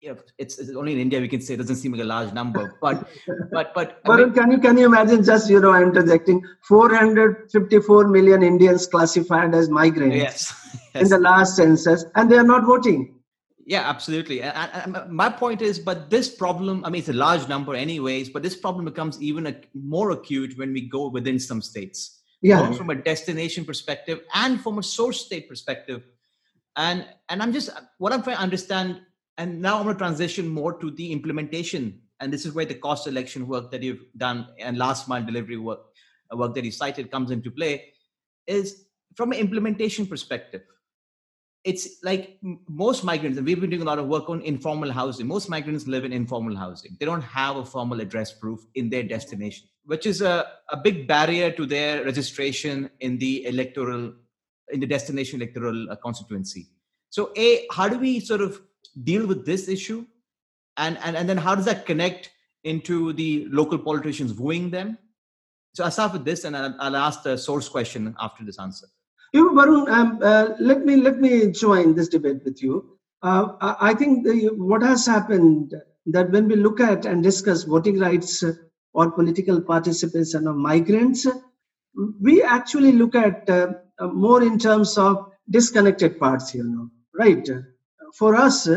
[0.00, 2.04] You know, it's, it's only in India we can say it doesn't seem like a
[2.04, 2.76] large number.
[2.80, 3.08] But,
[3.50, 4.00] but, but.
[4.04, 8.86] I mean, Varun, can you can you imagine just you know interjecting 454 million Indians
[8.86, 10.80] classified as migrants yes.
[10.94, 13.13] in the last census, and they are not voting.
[13.66, 14.42] Yeah, absolutely.
[14.42, 18.42] And, my point is, but this problem, I mean, it's a large number, anyways, but
[18.42, 22.76] this problem becomes even ac more acute when we go within some states, Yeah, both
[22.76, 26.02] from a destination perspective and from a source state perspective.
[26.76, 29.00] And and I'm just what I'm trying to understand,
[29.38, 32.00] and now I'm going to transition more to the implementation.
[32.20, 35.56] And this is where the cost election work that you've done and last mile delivery
[35.56, 35.80] work,
[36.32, 37.92] work that you cited comes into play,
[38.46, 40.62] is from an implementation perspective
[41.64, 45.26] it's like most migrants, and we've been doing a lot of work on informal housing.
[45.26, 46.94] Most migrants live in informal housing.
[47.00, 51.08] They don't have a formal address proof in their destination, which is a, a big
[51.08, 54.12] barrier to their registration in the electoral,
[54.72, 56.68] in the destination electoral uh, constituency.
[57.08, 58.60] So, A, how do we sort of
[59.02, 60.04] deal with this issue?
[60.76, 62.30] And, and, and then how does that connect
[62.64, 64.98] into the local politicians wooing them?
[65.74, 68.86] So I'll start with this and I'll, I'll ask the source question after this answer.
[69.34, 72.98] You Varun, um, uh, let me let me join this debate with you.
[73.20, 75.74] Uh, I think the, what has happened
[76.06, 78.52] that when we look at and discuss voting rights uh,
[78.92, 81.26] or political participation of migrants,
[82.20, 86.54] we actually look at uh, uh, more in terms of disconnected parts.
[86.54, 87.48] You know, right?
[88.16, 88.68] For us,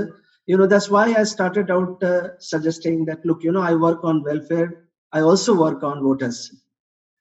[0.47, 4.03] you know, that's why I started out uh, suggesting that look, you know, I work
[4.03, 4.87] on welfare.
[5.13, 6.51] I also work on voters.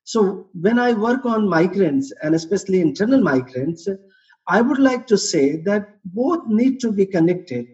[0.07, 3.89] So when I work on migrants and especially internal migrants,
[4.47, 7.67] I would like to say that both need to be connected,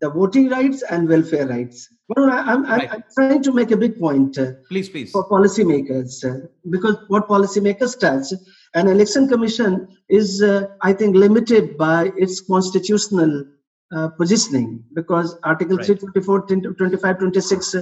[0.00, 1.88] the voting rights and welfare rights.
[2.16, 2.88] Well, I, am Right.
[2.92, 5.10] I'm trying to make a big point uh, Please, please.
[5.10, 8.32] for policymakers uh, because what policymakers does,
[8.74, 13.44] an election commission is, uh, I think, limited by its constitutional
[13.92, 15.86] uh, positioning because Article Right.
[15.86, 17.74] 324, 25, 26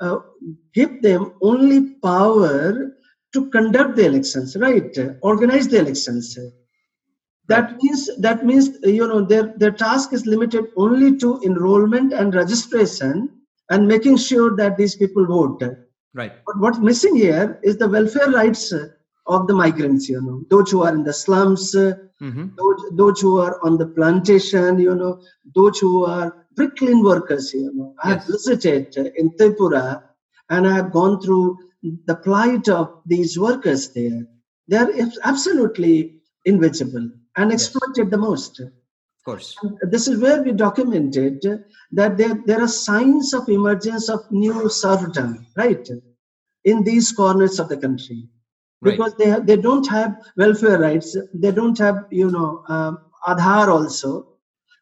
[0.00, 0.16] uh,
[0.74, 2.90] give them only power
[3.34, 4.96] to conduct the elections, right?
[5.20, 6.38] Organize the elections.
[7.48, 12.34] That means that means you know their their task is limited only to enrollment and
[12.34, 13.28] registration
[13.70, 15.62] and making sure that these people vote.
[16.14, 16.32] Right.
[16.46, 18.72] But what's missing here is the welfare rights
[19.26, 20.08] of the migrants.
[20.08, 22.46] You know, those who are in the slums, mm-hmm.
[22.56, 24.78] those, those who are on the plantation.
[24.78, 25.20] You know,
[25.54, 27.52] those who are bricklayer workers.
[27.52, 30.02] You know, I have visited in Tripura
[30.50, 31.58] and I have gone through
[32.06, 34.26] the plight of these workers there.
[34.68, 34.90] They are
[35.24, 38.10] absolutely invisible and exploited yes.
[38.10, 38.60] the most.
[38.60, 38.70] Of
[39.24, 39.56] course.
[39.62, 41.42] And this is where we documented
[41.92, 45.86] that there, there are signs of emergence of new serfdom, right,
[46.64, 48.28] in these corners of the country.
[48.82, 49.46] Because right.
[49.46, 54.28] they, they don't have welfare rights, they don't have, you know, um, Aadhaar also.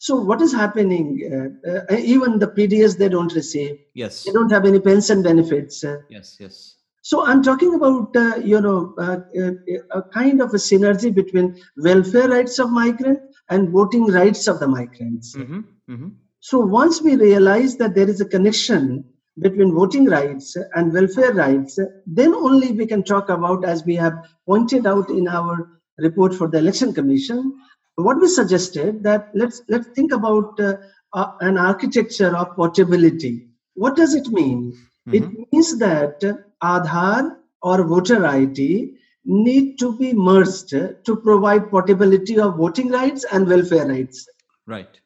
[0.01, 1.61] So what is happening?
[1.65, 3.79] Uh, uh, even the PDS they don't receive.
[3.95, 4.25] Yes.
[4.25, 5.85] They don't have any pension benefits.
[6.11, 6.72] Yes, yes.
[7.03, 9.53] So I'm talking about uh, you know uh, uh,
[9.91, 14.69] a kind of a synergy between welfare rights of migrants and voting rights of the
[14.69, 15.37] migrants.
[15.37, 15.61] Mm-hmm,
[15.91, 16.09] mm-hmm.
[16.41, 19.05] So once we realize that there is a connection
[19.41, 24.15] between voting rights and welfare rights, then only we can talk about, as we have
[24.47, 27.57] pointed out in our report for the Election Commission,
[27.97, 30.77] what we suggested that let's let's think about uh,
[31.15, 33.49] uh, an architecture of portability.
[33.75, 34.73] What does it mean?
[35.09, 35.15] Mm-hmm.
[35.15, 36.23] It means that
[36.63, 38.95] Aadhaar or voter ID
[39.25, 44.29] need to be merged to provide portability of voting rights and welfare rights.
[44.67, 45.01] Right.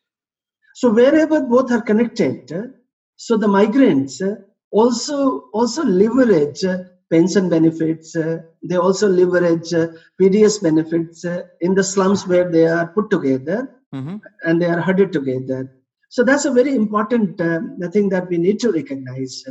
[0.74, 2.74] So wherever both are connected,
[3.16, 4.22] so the migrants
[4.70, 6.64] also also leverage
[7.10, 8.12] pension benefits.
[8.68, 9.70] they also leverage
[10.20, 11.24] PDS benefits
[11.60, 14.16] in the slums where they are put together mm-hmm.
[14.42, 15.72] and they are huddled together.
[16.08, 19.44] So that's a very important uh, thing that we need to recognize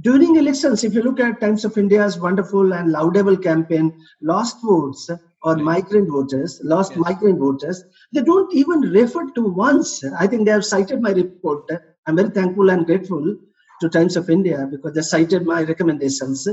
[0.00, 5.10] during elections, if you look at Times of India's wonderful and laudable campaign, lost votes
[5.42, 7.00] or migrant voters, lost yes.
[7.00, 10.04] migrant voters, they don't even refer to once.
[10.18, 11.68] I think they have cited my report.
[12.06, 13.36] I'm very thankful and grateful
[13.80, 16.46] to Times of India because they cited my recommendations.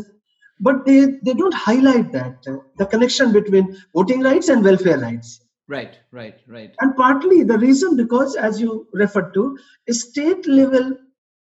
[0.60, 2.44] But they, they don't highlight that,
[2.78, 5.42] the connection between voting rights and welfare rights.
[5.68, 6.74] Right, right, right.
[6.80, 9.58] And partly the reason because, as you referred to,
[9.90, 10.96] state level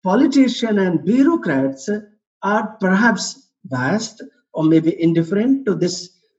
[0.05, 1.89] politicians and bureaucrats
[2.43, 4.21] are perhaps biased
[4.53, 5.95] or maybe indifferent to this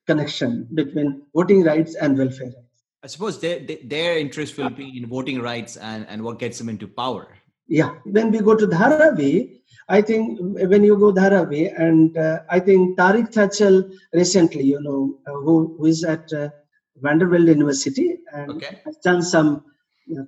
[0.07, 2.83] connection between voting rights and welfare rights.
[3.02, 6.68] I suppose their, their interest will be in voting rights and, and what gets them
[6.68, 7.26] into power.
[7.66, 7.96] Yeah.
[8.05, 12.96] When we go to Dharavi, I think when you go Dharavi, and uh, I think
[12.96, 16.50] Tariq Thachil recently, you know, uh, who, who is at uh,
[17.02, 18.81] Vanderbilt University and okay.
[18.85, 19.64] has done some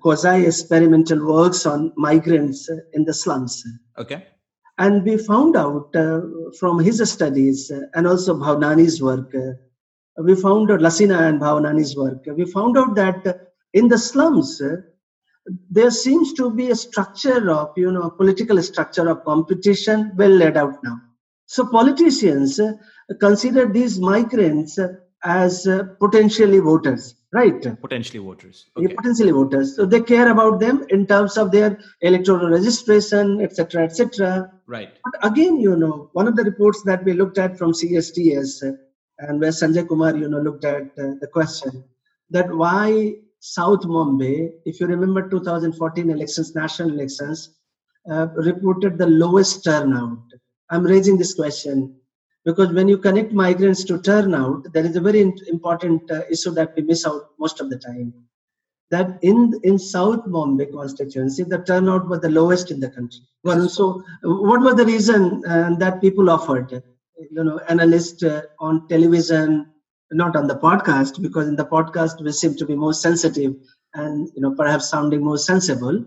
[0.01, 3.65] quasi experimental works on migrants in the slums.
[3.97, 4.27] Okay.
[4.79, 6.21] And we found out uh,
[6.59, 11.97] from his studies uh, and also Bhavnani's work, uh, we found out Lacina and Bhavnani's
[11.97, 14.63] work, we found out that in the slums,
[15.71, 20.57] there seems to be a structure of, you know, political structure of competition well laid
[20.57, 21.01] out now.
[21.47, 22.61] So politicians
[23.21, 24.79] consider these migrants
[25.25, 25.67] as
[26.01, 27.81] potentially voters right?
[27.81, 28.67] Potentially voters.
[28.77, 28.95] Okay.
[28.95, 29.77] potentially voters.
[29.77, 34.91] So they care about them in terms of their electoral registration etc etc right.
[35.05, 38.77] But again you know one of the reports that we looked at from CSDS uh,
[39.19, 41.85] and where sanjay kumar you know looked at uh, the question
[42.31, 47.51] that why south mumbai if you remember 2014 elections national elections
[48.11, 50.23] uh, reported the lowest turnout.
[50.71, 51.97] I'm raising this question
[52.45, 56.73] because when you connect migrants to turnout there is a very important uh, issue that
[56.77, 58.13] we miss out most of the time.
[58.91, 63.21] That in in south bombay constituency the turnout was the lowest in the country.
[63.45, 66.83] Well, so what was the reason uh, that people offered
[67.19, 69.67] you know analysts uh, on television
[70.13, 73.55] not on the podcast because in the podcast we seem to be more sensitive
[73.95, 76.05] and you know perhaps sounding more sensible?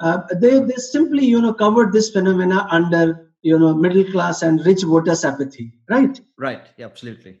[0.00, 4.64] Uh, they, they simply you know covered this phenomena under you know middle class and
[4.66, 6.20] rich voters apathy right?
[6.38, 7.38] Right yeah, absolutely.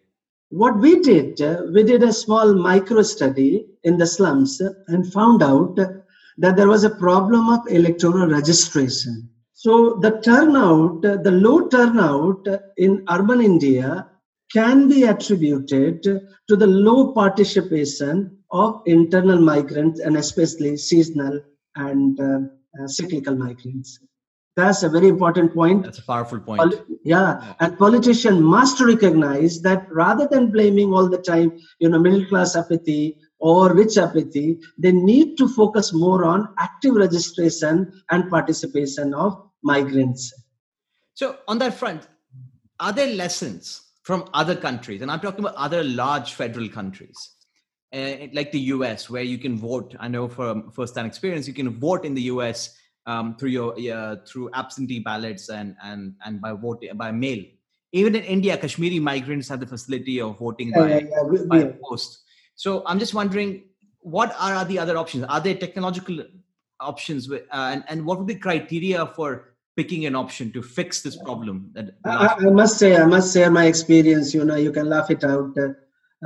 [0.50, 5.42] What we did uh, we did a small micro study in the slums and found
[5.42, 9.28] out that there was a problem of electoral registration.
[9.52, 12.46] So the turnout the low turnout
[12.76, 14.08] in urban india
[14.52, 21.40] can be attributed to the low participation of internal migrants and especially seasonal
[21.76, 22.40] and uh,
[22.82, 24.00] uh, cyclical migrants
[24.56, 25.84] that's a very important point.
[25.84, 26.60] That's a powerful point.
[26.60, 27.40] Poli- yeah.
[27.42, 27.54] yeah.
[27.60, 32.56] And politicians must recognize that rather than blaming all the time, you know, middle class
[32.56, 39.50] apathy or rich apathy, they need to focus more on active registration and participation of
[39.62, 40.32] migrants.
[41.14, 42.06] So on that front,
[42.80, 45.00] are there lessons from other countries?
[45.00, 47.34] And I'm talking about other large federal countries,
[47.92, 49.94] uh, like the US, where you can vote.
[50.00, 52.76] I know from first-hand experience, you can vote in the US
[53.10, 57.42] um, through your uh, through absentee ballots and and and by vote by mail.
[57.92, 61.44] Even in India, Kashmiri migrants have the facility of voting by, yeah, yeah, yeah.
[61.46, 62.22] by post.
[62.54, 63.64] So I'm just wondering,
[63.98, 65.24] what are the other options?
[65.24, 66.22] Are there technological
[66.78, 71.02] options, with, uh, and and what would be criteria for picking an option to fix
[71.02, 71.70] this problem?
[71.74, 74.32] That I, I, must say, I must share my experience.
[74.32, 75.58] You know, you can laugh it out.
[75.58, 75.72] Uh,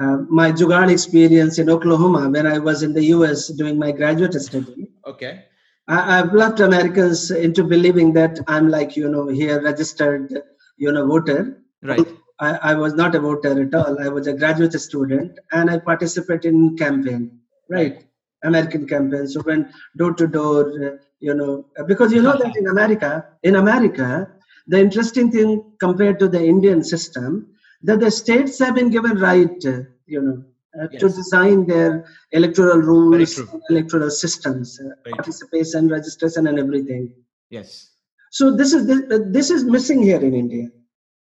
[0.03, 4.35] uh, my Jugaad experience in Oklahoma when I was in the US doing my graduate
[4.35, 4.91] study.
[5.07, 5.45] Okay.
[5.87, 10.33] I, have left Americans into believing that I'm like, you know, here registered,
[10.77, 11.63] you know, voter.
[11.83, 12.07] Right.
[12.41, 14.01] I, I was not a voter at all.
[14.03, 18.05] I was a graduate student and I participated in campaign, right?
[18.43, 19.27] American campaign.
[19.29, 24.29] So went door to door, you know, because you know that in America, in America,
[24.67, 27.49] the interesting thing compared to the Indian system,
[27.83, 29.63] that the states have been given right,
[30.07, 30.45] you know,
[30.91, 31.01] yes.
[31.01, 37.13] to design their electoral rules, electoral systems, uh, participation, registration, and everything.
[37.51, 37.91] Yes.
[38.31, 40.69] So this is this, uh, this is missing here in India.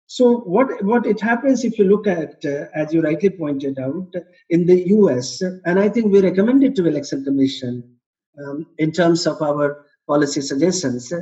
[0.06, 4.12] So what what it happens if you look at, uh, as you rightly pointed out,
[4.50, 5.40] in the U.S.
[5.40, 7.96] and I think we recommended to election commission
[8.38, 11.12] um, in terms of our policy suggestions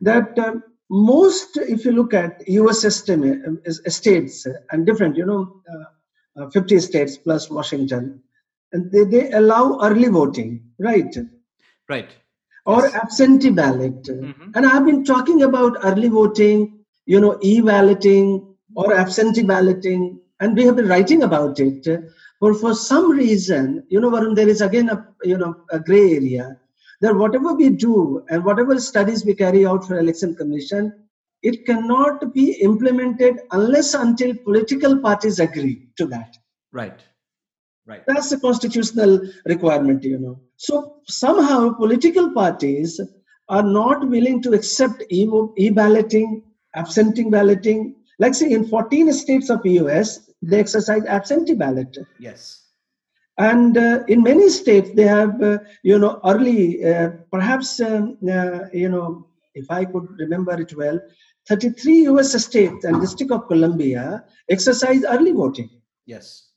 [0.00, 0.54] that uh,
[0.90, 2.80] most, if you look at U.S.
[2.80, 5.84] system uh, states and different, you know, uh,
[6.52, 8.22] 50 states plus Washington,
[8.72, 11.14] and they, they allow early voting, right?
[11.88, 12.10] Right.
[12.64, 12.94] Or yes.
[12.94, 14.02] absentee ballot.
[14.04, 14.52] Mm-hmm.
[14.54, 20.64] And I've been talking about early voting you know, e-balloting or absentee balloting, and we
[20.64, 21.86] have been writing about it.
[22.40, 26.14] But for some reason, you know, Varun, there is again a you know a gray
[26.14, 26.58] area
[27.00, 30.92] that whatever we do and whatever studies we carry out for election commission,
[31.42, 36.36] it cannot be implemented unless until political parties agree to that.
[36.72, 37.00] Right.
[37.84, 38.04] Right.
[38.06, 40.40] That's a constitutional requirement, you know.
[40.56, 43.00] So somehow political parties
[43.48, 46.42] are not willing to accept e-balloting
[46.74, 47.94] absentee balloting.
[48.18, 51.96] Like say in 14 states of the US, they exercise absentee ballot.
[52.18, 52.60] Yes.
[53.38, 58.60] And uh, in many states, they have, uh, you know, early, uh, perhaps, um, uh,
[58.72, 61.00] you know, if I could remember it well,
[61.48, 65.70] 33 US states and District of Columbia exercise early voting.
[66.06, 66.48] Yes.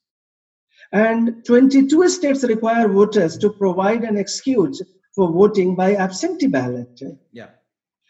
[0.91, 4.81] And 22 states require voters to provide an excuse
[5.15, 7.01] for voting by absentee ballot.
[7.31, 7.49] Yeah.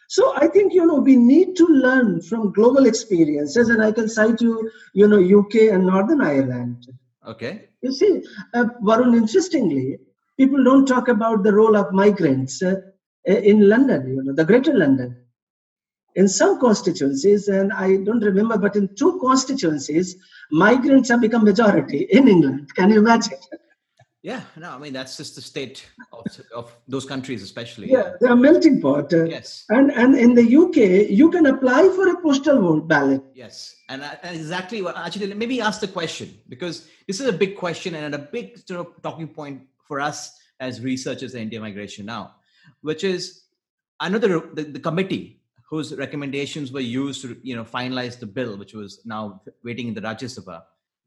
[0.07, 4.07] So I think you know we need to learn from global experiences, and I can
[4.07, 6.87] cite you, you know, UK and Northern Ireland.
[7.27, 7.69] Okay.
[7.81, 8.23] You see,
[8.53, 9.97] uh, Varun, interestingly,
[10.37, 12.75] people don't talk about the role of migrants uh,
[13.25, 14.07] in London.
[14.07, 15.24] You know, the Greater London.
[16.15, 20.15] In some constituencies, and I don't remember, but in two constituencies,
[20.49, 22.73] migrants have become majority in England.
[22.73, 23.37] Can you imagine?
[24.25, 27.91] Yeah, no, I mean that's just the state of, of those countries, especially.
[27.91, 29.13] Yeah, they're a melting pot.
[29.13, 29.65] Uh, yes.
[29.69, 33.21] And and in the UK, you can apply for a postal vote ballot.
[33.35, 37.33] Yes, and, uh, and exactly what actually maybe ask the question because this is a
[37.33, 41.61] big question and a big sort of talking point for us as researchers in India
[41.61, 42.33] migration now,
[42.81, 43.43] which is
[43.99, 45.39] I know the, the, the committee
[45.69, 49.93] whose recommendations were used to you know finalize the bill, which was now waiting in
[49.93, 50.63] the Rajya Sabha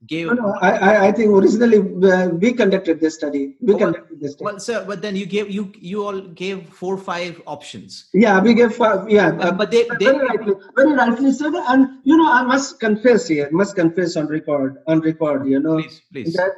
[0.06, 3.56] gave no, no I, I think originally uh, we conducted this study.
[3.61, 4.44] We oh, conducted this study.
[4.44, 8.09] well sir but then you gave you you all gave four or five options.
[8.14, 9.30] Yeah we gave five yeah.
[9.40, 13.26] Uh, but they, they very rightly very rightly said and you know i must confess
[13.26, 15.80] here must confess on record on record you know.
[15.80, 16.32] Please, please.
[16.34, 16.52] that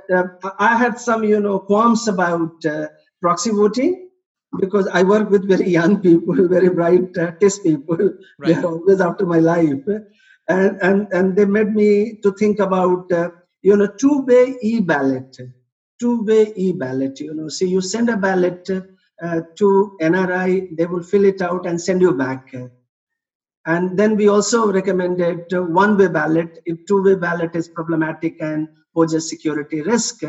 [0.44, 2.88] uh, i had some you know qualms about uh,
[3.20, 4.09] proxy voting
[4.58, 7.96] because I work with very young people, very bright uh, test people.
[8.38, 8.54] Right.
[8.54, 9.84] They're always after my life
[10.50, 13.30] and and and they made me to think about uh,
[13.62, 15.36] you know two-way e-ballot,
[16.00, 17.20] two-way e-ballot.
[17.20, 21.66] You know, see, you send a ballot uh, to NRI, they will fill it out
[21.66, 22.54] and send you back.
[23.66, 29.82] And then we also recommended one-way ballot if two-way ballot is problematic and poses security
[29.82, 30.22] risk.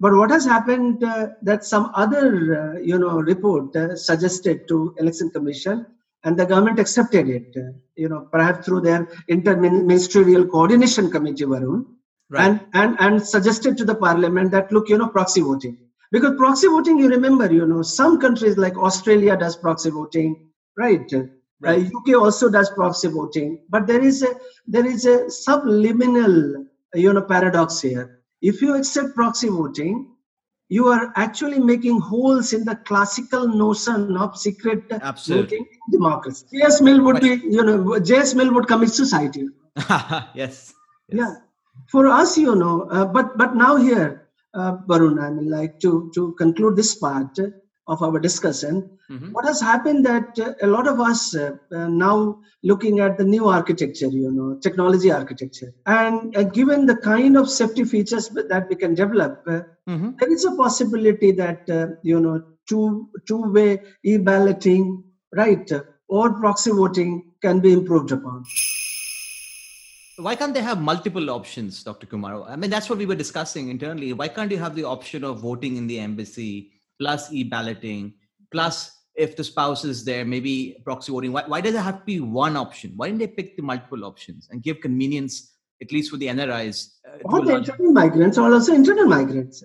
[0.00, 4.94] But what has happened uh, that some other, uh, you know, report uh, suggested to
[4.98, 5.86] Election Commission
[6.24, 11.84] and the government accepted it, uh, you know, perhaps through their interministerial coordination committee, Varun,
[12.30, 12.44] right.
[12.50, 15.78] and, and, and suggested to the parliament that, look, you know, proxy voting.
[16.10, 21.10] Because proxy voting, you remember, you know, some countries like Australia does proxy voting, right?
[21.60, 21.86] Right.
[21.86, 24.34] Uh, UK also does proxy voting, but there is a
[24.66, 28.20] there is a subliminal you know paradox here.
[28.42, 30.14] If you accept proxy voting,
[30.68, 35.58] you are actually making holes in the classical notion of secret Absolutely.
[35.58, 36.46] voting democracy.
[36.52, 36.80] J.S.
[36.80, 38.34] Mill would be, you know, J.S.
[38.34, 39.36] Mill would commit suicide.
[39.36, 40.22] You know.
[40.34, 40.72] yes.
[41.08, 41.34] Yeah.
[41.90, 46.10] For us, you know, uh, but but now here, uh, Varun, I mean, like to
[46.14, 47.36] to conclude this part
[47.86, 49.32] of our discussion, Mhm.
[49.32, 53.24] what has happened that uh, a lot of us uh, uh, now looking at the
[53.24, 58.66] new architecture you know technology architecture and uh, given the kind of safety features that
[58.70, 60.18] we can develop uh, Mhm.
[60.18, 62.86] there is a possibility that uh, you know two
[63.28, 63.70] two way
[64.02, 64.86] e-balloting
[65.42, 67.12] right uh, or proxy voting
[67.42, 68.42] can be improved upon
[70.16, 72.06] Why can't they have multiple options, Dr.
[72.06, 72.42] Kumar?
[72.48, 74.12] I mean, that's what we were discussing internally.
[74.12, 78.14] Why can't you have the option of voting in the embassy plus e balloting,
[78.50, 81.32] plus if the spouse is there, maybe proxy voting?
[81.32, 82.92] Why, why does it have to be one option?
[82.96, 86.94] Why didn't they pick the multiple options and give convenience, at least for the NRIs?
[87.06, 89.62] Uh, to or a the internal migrants or also internal migrants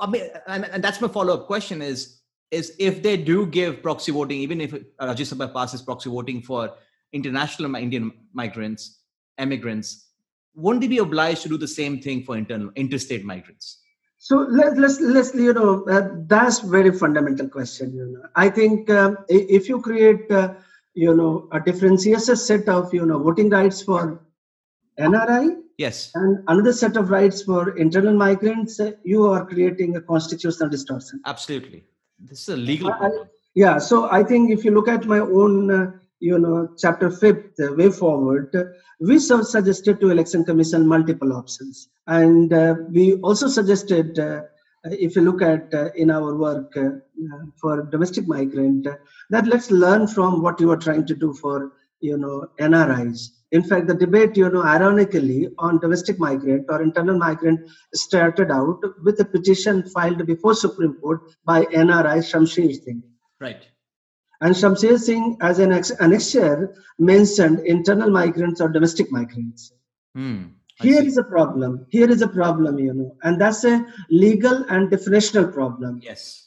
[0.00, 2.14] I mean, and, and that's my follow up question is
[2.50, 6.40] is if they do give proxy voting, even if uh, Rajya Sabha passes proxy voting
[6.40, 6.72] for
[7.12, 9.00] international Indian migrants,
[9.36, 10.06] immigrants,
[10.54, 13.82] won't they be obliged to do the same thing for internal interstate migrants?
[14.18, 17.94] So let, let's let's you know uh, that's very fundamental question.
[17.94, 20.54] You know, I think um, if you create uh,
[20.94, 24.20] you know a differentiated set of you know voting rights for
[24.98, 26.10] NRI Yes.
[26.16, 31.20] and another set of rights for internal migrants, uh, you are creating a constitutional distortion.
[31.24, 31.84] Absolutely.
[32.18, 33.10] This is a legal I-.
[33.54, 37.58] Yeah, so I think if you look at my own, uh, you know, chapter fifth,
[37.60, 38.54] uh, way forward,
[39.00, 44.42] we suggested to election commission multiple options, and uh, we also suggested, uh,
[44.84, 46.90] if you look at uh, in our work uh,
[47.60, 48.94] for domestic migrant, uh,
[49.30, 53.30] that let's learn from what you are trying to do for, you know, NRIs.
[53.50, 57.60] In fact, the debate, you know, ironically on domestic migrant or internal migrant
[57.94, 63.02] started out with a petition filed before Supreme Court by NRI Shamsher Singh.
[63.40, 63.66] Right.
[64.40, 69.72] And Shamsher Singh, as an ex- annexure, mentioned internal migrants or domestic migrants.
[70.16, 70.44] I
[70.80, 71.06] Here see.
[71.08, 71.86] is a problem.
[71.90, 76.00] Here is a problem, you know, and that's a legal and definitional problem.
[76.02, 76.44] Yes.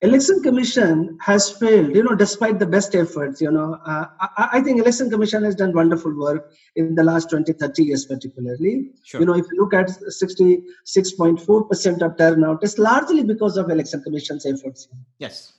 [0.00, 3.40] Election Commission has failed, you know, despite the best efforts.
[3.40, 7.30] You know, uh, I, I think Election Commission has done wonderful work in the last
[7.30, 8.92] 20, 30 years, particularly.
[9.04, 9.18] Sure.
[9.20, 14.46] You know, if you look at 66.4% of turnout, it's largely because of Election Commission's
[14.46, 14.86] efforts.
[15.18, 15.54] yes.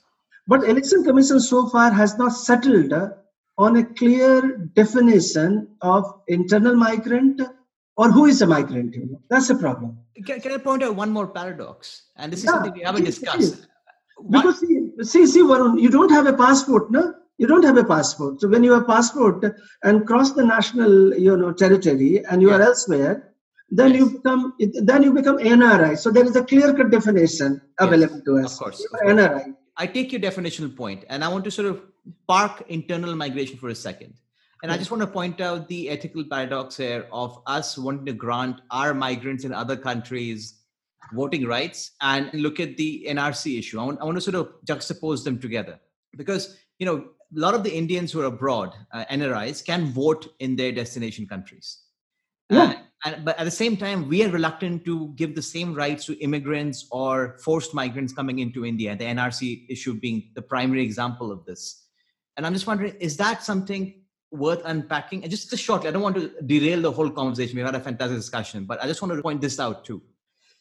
[0.50, 2.92] But election commission so far has not settled
[3.56, 7.40] on a clear definition of internal migrant
[7.96, 8.96] or who is a migrant.
[8.96, 9.20] You know?
[9.30, 9.98] That's a problem.
[10.26, 12.02] Can, can I point out one more paradox?
[12.16, 13.68] And this is Yeah, something we haven't discussed.
[14.28, 17.14] Because see, see, see, Varun, you don't have a passport, no?
[17.38, 18.40] You don't have a passport.
[18.40, 19.44] So when you have passport
[19.84, 23.32] and cross the national, you know, territory, and you are elsewhere,
[23.70, 24.52] then you become
[24.90, 25.96] then you become NRI.
[25.96, 28.54] So there is a clear-cut definition available to us.
[28.54, 29.12] of course, of course.
[29.14, 29.54] NRI.
[29.76, 31.82] I take your definitional point, and I want to sort of
[32.26, 34.14] park internal migration for a second.
[34.62, 38.12] And I just want to point out the ethical paradox here of us wanting to
[38.12, 40.60] grant our migrants in other countries
[41.12, 43.80] voting rights and look at the NRC issue.
[43.80, 45.80] I want, I want to sort of juxtapose them together
[46.16, 50.34] because, you know, a lot of the Indians who are abroad, uh, NRIs, can vote
[50.40, 51.78] in their destination countries.
[52.50, 52.62] Yeah.
[52.62, 56.04] Uh, and, but at the same time, we are reluctant to give the same rights
[56.06, 61.32] to immigrants or forced migrants coming into India, the NRC issue being the primary example
[61.32, 61.86] of this.
[62.36, 65.22] And I'm just wondering, is that something worth unpacking?
[65.22, 67.56] And just, just shortly, I don't want to derail the whole conversation.
[67.56, 70.02] We've had a fantastic discussion, but I just wanted to point this out too.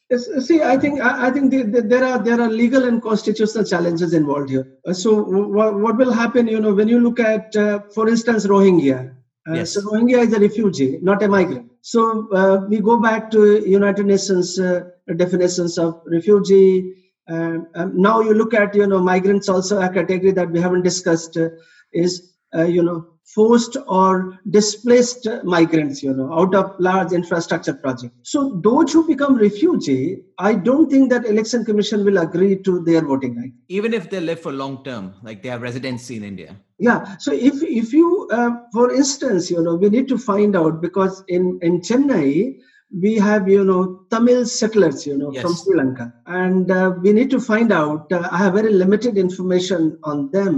[0.10, 3.00] Yes, See, I think I I think the, the, there are there are legal and
[3.00, 4.80] constitutional challenges involved here.
[4.88, 6.48] Uh, So what, what will happen?
[6.48, 9.16] You know, when you look at, uh, for instance, Rohingya.
[9.48, 9.74] Uh, Yes.
[9.74, 11.72] So Rohingya is a refugee, not a migrant.
[11.82, 14.84] So uh, we go back to United Nations uh,
[15.16, 16.94] definitions of refugee.
[17.28, 21.38] Um, now you look at you know migrants also a category that we haven't discussed
[21.38, 21.50] uh,
[21.94, 28.14] is uh, you know forced or displaced migrants you know out of large infrastructure project
[28.24, 33.06] so those who become refugee i don't think that election commission will agree to their
[33.06, 33.52] voting right?
[33.68, 36.56] Even if they live for long term, like they have residency in India.
[36.80, 37.16] yeah.
[37.18, 41.24] So if if you uh, for instance you know we need to find out because
[41.28, 42.56] in in chennai
[43.04, 43.82] we have you know
[44.14, 46.14] tamil settlers you know from sri lanka.
[46.26, 50.56] And uh, we need to find out uh, i have very limited information on them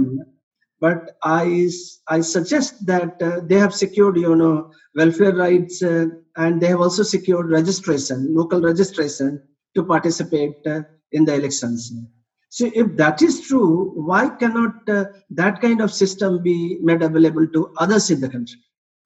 [0.84, 1.68] but I,
[2.08, 4.70] I suggest that uh, they have secured you know
[5.00, 6.06] welfare rights uh,
[6.36, 9.42] and they have also secured registration local registration
[9.76, 10.80] to participate uh,
[11.12, 11.92] in the elections
[12.52, 17.46] so if that is true, why cannot uh, that kind of system be made available
[17.48, 18.58] to others in the country?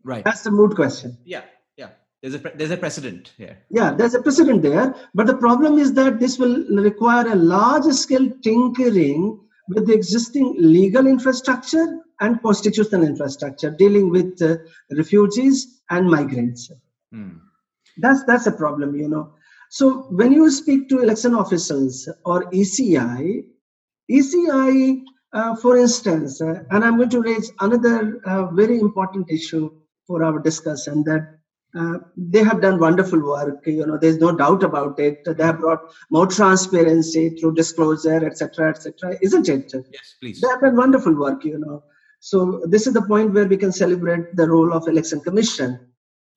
[0.02, 0.24] Right.
[0.24, 1.16] That's the moot question.
[1.24, 1.42] Yeah.
[1.76, 1.90] Yeah.
[2.22, 3.56] there's a there's a precedent here.
[3.70, 7.84] Yeah, there's a precedent there, but the problem is that this will require a large
[7.84, 9.38] scale tinkering
[9.68, 14.56] with the existing legal infrastructure and constitutional infrastructure dealing with uh,
[14.92, 16.70] refugees and migrants.
[17.12, 17.38] Hmm.
[17.98, 19.34] That's that's a problem, you know.
[19.70, 23.44] So when you speak to election officials or ECI,
[24.10, 25.02] ECI,
[25.32, 29.70] uh, for instance, uh, and I'm going to raise another uh, very important issue
[30.06, 31.38] for our discussion that
[31.78, 33.66] uh, they have done wonderful work.
[33.66, 35.22] You know, there's no doubt about it.
[35.24, 39.16] They have brought more transparency through disclosure, etc., etc.
[39.20, 39.72] Isn't it?
[39.74, 40.40] Yes, please.
[40.40, 41.44] They have done wonderful work.
[41.44, 41.84] You know,
[42.20, 45.78] so this is the point where we can celebrate the role of election commission.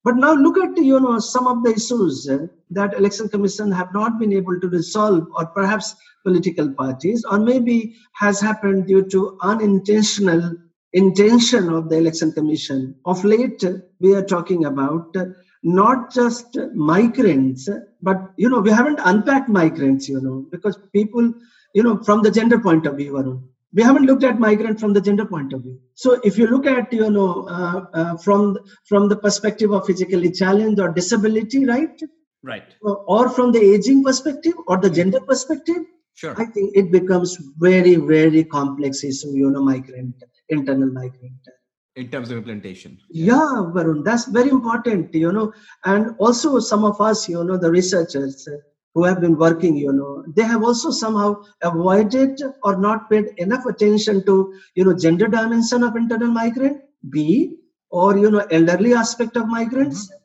[0.04, 2.30] But now look at you know some of the issues
[2.72, 7.96] that election commission have not been able to resolve, or perhaps political parties, or maybe
[8.14, 10.56] has happened due to unintentional
[10.94, 12.96] intention of the election commission.
[13.06, 13.64] Of late,
[14.00, 15.16] we are talking about
[15.64, 17.70] not just migrants,
[18.02, 21.34] but you know, we haven't unpacked migrants, you know, because people,
[21.74, 25.02] you know, from the gender point of view, we haven't looked at migrant from the
[25.02, 25.80] gender point of view.
[25.94, 30.32] So if you look at, you know, uh, uh, from from the perspective of physically
[30.32, 32.02] challenged or disability, right?
[32.42, 32.74] Right.
[32.82, 35.84] Or from the aging perspective or the gender perspective,
[36.20, 36.36] Sure.
[36.38, 41.48] I think it becomes very, very complex issue, you know, migrant, internal migrant.
[41.96, 42.98] In terms of implementation.
[43.10, 45.52] Yeah, Varun, that's very important, you know.
[45.86, 48.48] And also some of us, you know, the researchers
[48.94, 53.66] who have been working, you know, they have also somehow avoided or not paid enough
[53.66, 57.58] attention to, you know, gender dimension of internal migrant, B,
[57.90, 60.06] or, you know, elderly aspect of migrants.
[60.06, 60.16] Mm-hmm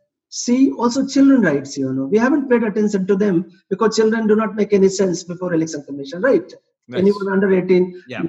[0.42, 3.36] see also children rights you know we haven't paid attention to them
[3.70, 6.52] because children do not make any sense before election commission right
[6.88, 7.00] nice.
[7.00, 8.22] anyone under 18 yeah.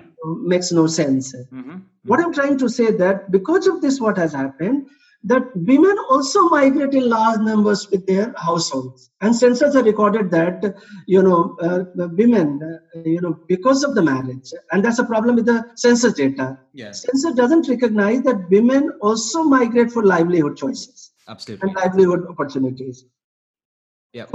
[0.53, 1.59] makes no sense mm-hmm.
[1.59, 1.77] Mm-hmm.
[2.05, 4.87] what i'm trying to say that because of this what has happened
[5.27, 10.75] that women also migrate in large numbers with their households and census have recorded that
[11.07, 11.83] you know uh,
[12.21, 16.13] women uh, you know because of the marriage and that's a problem with the census
[16.13, 17.01] data yes.
[17.01, 23.05] census doesn't recognize that women also migrate for livelihood choices absolutely and livelihood opportunities.
[24.13, 24.25] Yeah.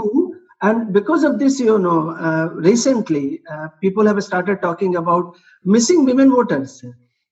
[0.63, 6.05] And because of this, you know, uh, recently uh, people have started talking about missing
[6.05, 6.85] women voters.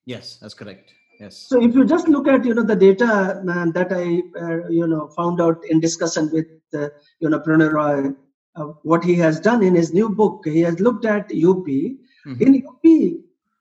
[0.05, 0.93] Yes, that's correct.
[1.19, 1.37] Yes.
[1.37, 4.87] So if you just look at you know the data uh, that I uh, you
[4.87, 8.09] know found out in discussion with uh, you know Prannoy Roy,
[8.55, 11.67] uh, what he has done in his new book, he has looked at UP.
[11.67, 12.41] Mm-hmm.
[12.41, 12.83] In UP,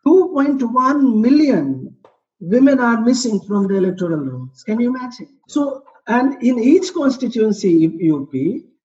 [0.06, 1.94] 2.1 million
[2.40, 4.62] women are missing from the electoral rolls.
[4.64, 5.28] Can you imagine?
[5.48, 8.32] So and in each constituency, UP,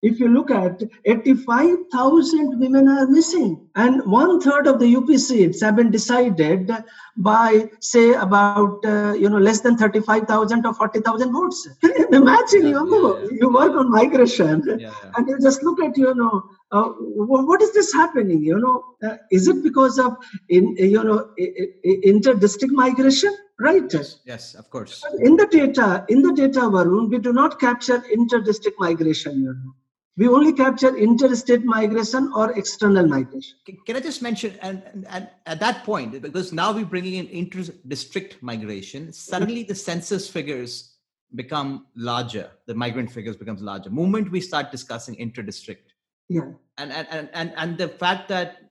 [0.04, 5.62] if you look at 85,000 women are missing, and one third of the UP seats
[5.62, 6.70] have been decided
[7.16, 11.70] by, say, about uh, you know less than 35,000 or 40,000 votes.
[12.12, 13.38] Imagine yeah, you know yeah, yeah.
[13.40, 14.62] you work on migration,
[15.16, 18.44] and you just look at you know uh, what is this happening?
[18.44, 20.18] You know, uh, is it because of
[20.50, 21.30] in you know
[21.84, 23.34] inter-district migration?
[23.60, 27.60] right yes, yes of course in the data in the data varun we do not
[27.60, 29.74] capture inter-district migration you know.
[30.16, 33.56] We only capture interstate migration or external migration.
[33.86, 37.28] Can i just mention and, and, and at that point because now we're bringing in
[37.28, 40.98] inter-district migration suddenly the census figures
[41.36, 43.90] become larger the migrant figures becomes larger.
[43.90, 45.94] Moment we start discussing inter-district.
[46.30, 46.52] Yeah.
[46.78, 48.70] And and and and, and the fact that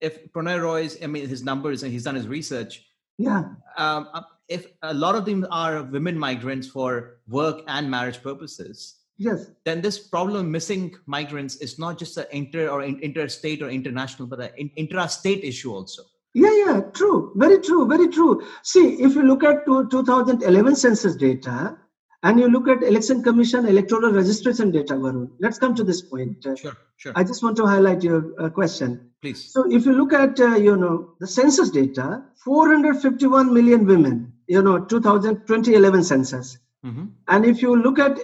[0.00, 2.84] if Prannoy Roy's, I mean, his numbers and he's done his research,
[3.18, 3.44] yeah.
[3.76, 4.08] Um,
[4.48, 9.80] if a lot of them are women migrants for work and marriage purposes, yes, then
[9.80, 14.70] this problem missing migrants is not just an inter or interstate or international, but an
[14.78, 16.02] intrastate issue also.
[16.34, 17.32] Yeah, yeah, true.
[17.36, 17.86] Very true.
[17.86, 18.42] Very true.
[18.62, 21.76] See, if you look at two, 2011 census data,
[22.24, 26.44] and you look at election commission electoral registration data varun let's come to this point
[26.60, 28.92] sure sure i just want to highlight your uh, question
[29.22, 34.32] please so if you look at uh, you know the census data 451 million women
[34.46, 37.06] you know 2011 census mm-hmm.
[37.28, 38.16] and if you look at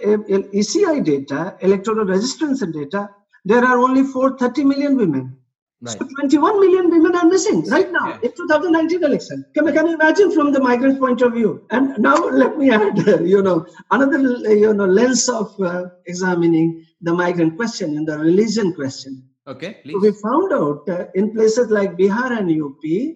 [0.61, 3.09] eci data electoral resistance data
[3.45, 5.39] there are only 430 million women
[5.81, 5.97] Right.
[5.97, 8.19] So 21 million women are missing right now yeah.
[8.23, 9.45] in 2019 election.
[9.55, 11.65] Can, can you imagine from the migrant point of view?
[11.69, 14.19] And now let me add, you know, another
[14.53, 19.23] you know lens of uh, examining the migrant question and the religion question.
[19.47, 19.93] Okay, please.
[19.93, 23.15] So we found out uh, in places like Bihar and UP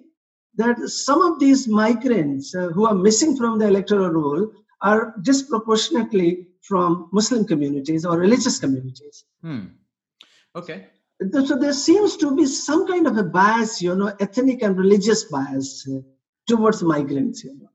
[0.56, 4.50] that some of these migrants uh, who are missing from the electoral roll
[4.84, 9.26] are disproportionately from Muslim communities or religious communities.
[9.42, 9.66] Hmm.
[10.56, 10.88] Okay
[11.32, 15.26] so there seems to be some kind of a bias, you know, ethnic and religious
[15.26, 16.00] bias uh,
[16.48, 17.44] towards migrants.
[17.44, 17.70] You know.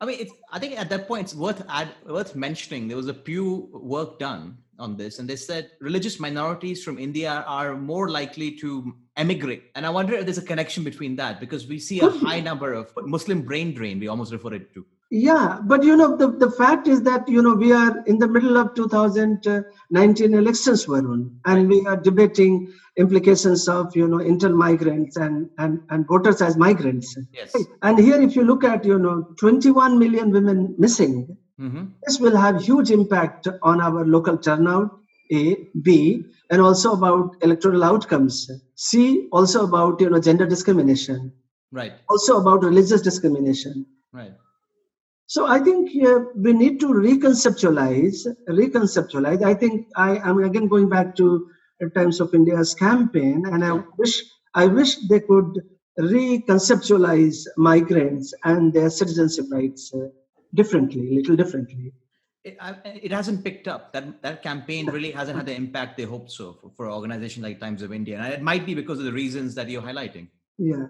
[0.00, 2.88] I mean, it's, I think at that point it's worth add, worth mentioning.
[2.88, 7.44] There was a Pew work done on this, and they said religious minorities from India
[7.46, 9.64] are more likely to emigrate.
[9.74, 12.72] And I wonder if there's a connection between that because we see a high number
[12.72, 13.98] of Muslim brain drain.
[13.98, 14.86] We almost refer it to.
[15.10, 18.26] Yeah, but you know, the, the fact is that, you know, we are in the
[18.26, 25.50] middle of 2019 elections, Varun, and we are debating implications of, you know, inter-migrants and,
[25.58, 27.14] and, and voters as migrants.
[27.30, 27.54] Yes.
[27.82, 31.84] And here, if you look at, you know, 21 million women missing, Mm-hmm.
[32.04, 34.98] this will have huge impact on our local turnout,
[35.32, 38.50] A, B, and also about electoral outcomes.
[38.88, 41.32] C, also about, you know, gender discrimination,
[41.70, 41.92] Right.
[42.10, 43.86] also about religious discrimination.
[44.12, 44.34] Right.
[45.26, 49.42] So I think uh, we need to reconceptualize, reconceptualize.
[49.42, 51.26] I think I am again going back to
[51.94, 54.14] times of India's campaign, and I wish
[54.54, 55.62] I wish they could
[55.98, 60.08] reconceptualize migrants and their citizenship rights uh,
[60.54, 61.92] differently, a little differently.
[62.44, 63.92] It, I, it hasn't picked up.
[63.92, 67.42] That that campaign really hasn't had the impact they hoped so for, for an organization
[67.42, 70.26] like Times of India, and it might be because of the reasons that you're highlighting.
[70.58, 70.86] Yeah,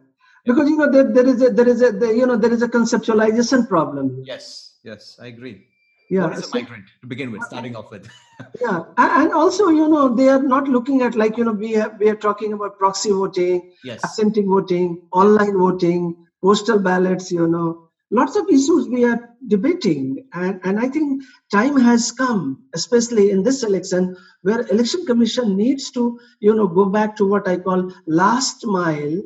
[0.46, 2.62] because you know there, there is a there is a there, you know there is
[2.62, 4.22] a conceptualization problem.
[4.24, 4.70] Yes.
[4.84, 5.66] Yes, I agree.
[6.10, 7.42] Yeah, what is a migrant to begin with?
[7.44, 8.10] Starting off with.
[8.60, 11.98] yeah and also you know they are not looking at like you know we have
[11.98, 14.02] we are talking about proxy voting yes.
[14.04, 17.88] absentee voting online voting postal ballots you know
[18.18, 19.18] lots of issues we are
[19.54, 20.02] debating
[20.42, 21.22] and and i think
[21.56, 22.42] time has come
[22.80, 24.08] especially in this election
[24.42, 26.04] where election commission needs to
[26.40, 27.82] you know go back to what i call
[28.22, 29.16] last mile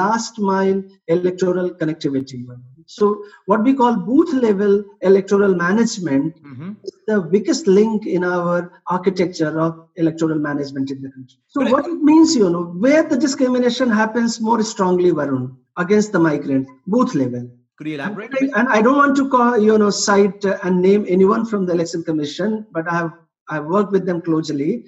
[0.00, 0.78] last mile
[1.16, 2.40] electoral connectivity
[2.96, 3.06] so
[3.46, 4.74] what we call booth level
[5.12, 6.72] electoral management hmm
[7.08, 11.38] the weakest link in our architecture of electoral management in the country.
[11.46, 15.44] So, But- what it means, you know, where the discrimination happens more strongly, Varun,
[15.76, 17.48] against the migrant, booth level.
[17.78, 18.32] Could you elaborate?
[18.54, 18.68] And?
[18.68, 22.02] I- don't want to call, you know, cite uh, and name anyone from the election
[22.02, 23.12] commission, but I have
[23.48, 24.84] I've worked with them closely,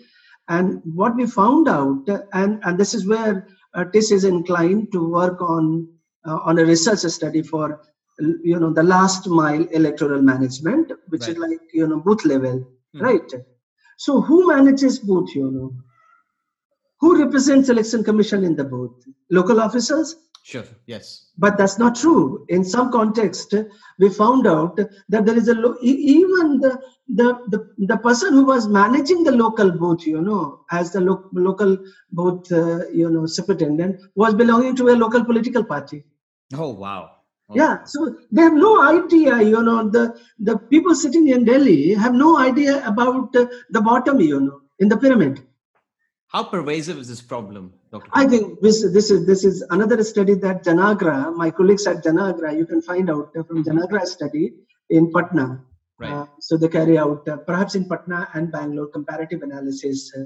[0.49, 5.09] and what we found out, and and this is where uh, TIS is inclined to
[5.09, 5.87] work on
[6.27, 7.81] uh, on a research study for
[8.43, 12.65] you know the last mile electoral management, which is like you know booth level,
[12.95, 13.01] Hmm.
[13.03, 13.31] right?
[13.99, 15.35] So who manages booth?
[15.35, 15.73] You know,
[17.01, 18.97] who represents election commission in the booth?
[19.31, 20.17] Local officers
[20.51, 20.69] Sure.
[20.93, 21.07] Yes.
[21.45, 22.23] but that's not true
[22.57, 23.55] in some context
[24.03, 24.79] we found out
[25.13, 26.71] that there is a lo- even the,
[27.19, 27.59] the the
[27.91, 30.43] the person who was managing the local booth you know
[30.79, 31.73] as the lo- local
[32.19, 36.01] booth uh, you know superintendent was belonging to a local political party
[36.63, 37.03] Oh wow.
[37.51, 38.01] Oh, yeah so
[38.35, 40.05] they have no idea you know the
[40.49, 43.47] the people sitting in delhi have no idea about uh,
[43.77, 45.37] the bottom you know in the pyramid
[46.29, 48.11] How pervasive is this problem, Doctor?
[48.13, 52.57] I think this this is this is another study that Janaagraha, my colleagues at Janaagraha,
[52.57, 54.53] you can find out uh, from Janaagraha study
[54.91, 55.65] in Patna.
[55.99, 56.13] Right.
[56.13, 60.25] Uh, so they carry out uh, perhaps in Patna and Bangalore comparative analysis, uh,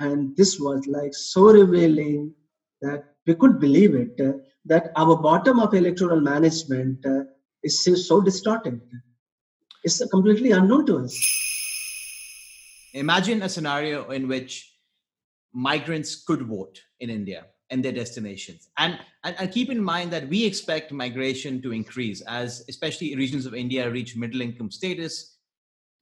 [0.00, 2.34] and this was like so revealing
[2.82, 4.32] that we could believe it uh,
[4.64, 7.22] that our bottom of electoral management uh,
[7.62, 8.80] is so- so distorted.
[9.84, 11.14] It's completely unknown to us.
[12.94, 14.75] Imagine a scenario in which
[15.56, 18.68] migrants could vote in India and their destinations.
[18.76, 23.46] And, and, and keep in mind that we expect migration to increase as especially regions
[23.46, 25.38] of India reach middle income status.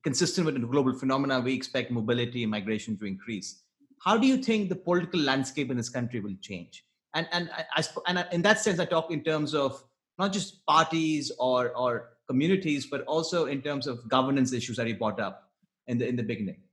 [0.03, 3.63] Consistent with the global phenomena, we expect mobility and migration to increase.
[4.03, 6.85] How do you think the political landscape in this country will change?
[7.15, 9.83] And, and, I, I, and in that sense, I talk in terms of
[10.19, 14.97] not just parties or, or communities, but also in terms of governance issues that you
[14.97, 15.49] brought up
[15.87, 16.64] in the, in the beginning.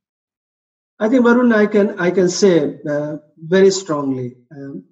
[1.01, 2.55] I think Varun, I can I can say
[2.95, 3.17] uh,
[3.55, 4.83] very strongly um,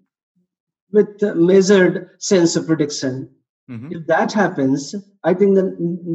[0.91, 1.95] with a measured
[2.30, 3.30] sense of prediction.
[3.70, 3.89] Mhm.
[3.95, 5.66] If that happens, I think the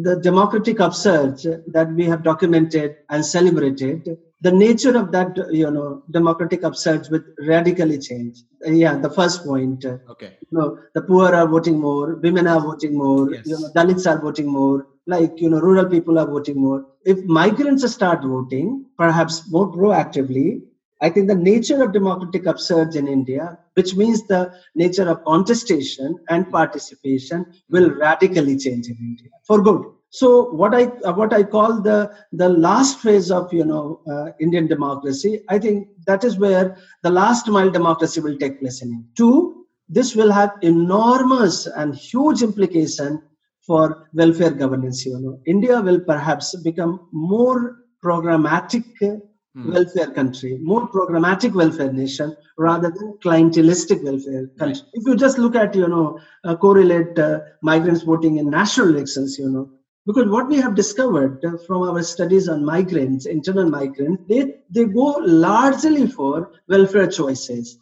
[0.09, 1.43] the democratic upsurge
[1.77, 3.99] that we have documented and celebrated,
[4.47, 5.31] the nature of that
[5.61, 8.43] you know democratic upsurge would radically change.
[8.83, 9.85] Yeah, the first point.
[9.93, 10.33] uh, Okay.
[10.51, 13.47] you know the poor are voting more women are voting more Yes.
[13.53, 17.23] you know dalits are voting more like you know rural people are voting more if
[17.25, 20.63] migrants start voting perhaps more proactively
[21.03, 24.43] i think the nature of democratic upsurge in india which means the
[24.75, 29.83] nature of contestation and participation will radically change in india for good
[30.21, 30.29] so
[30.61, 30.85] what i
[31.21, 31.99] what i call the
[32.33, 37.11] the last phase of you know uh, indian democracy i think that is where the
[37.11, 39.09] last mile democracy will take place in India.
[39.17, 43.21] two this will have enormous and huge implication
[43.67, 47.59] for welfare governance you know india will perhaps become more
[48.05, 49.73] programmatic hmm.
[49.73, 54.83] welfare country, more programmatic welfare nation rather than clientelistic welfare country.
[54.83, 54.91] Right.
[54.93, 59.39] If you just look at, you know, uh, correlate uh, migrants voting in national elections,
[59.39, 59.71] you know,
[60.07, 64.85] because what we have discovered uh, from our studies on migrants, internal migrants, they, they
[64.85, 67.79] go largely for welfare choices.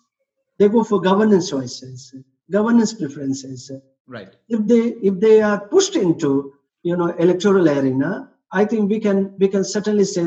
[0.58, 2.14] They go for governance choices,
[2.50, 3.72] governance preferences.
[4.12, 4.32] Right.
[4.48, 6.52] If they if they are pushed into
[6.82, 10.24] you know electoral arena, I think we can we can certainly say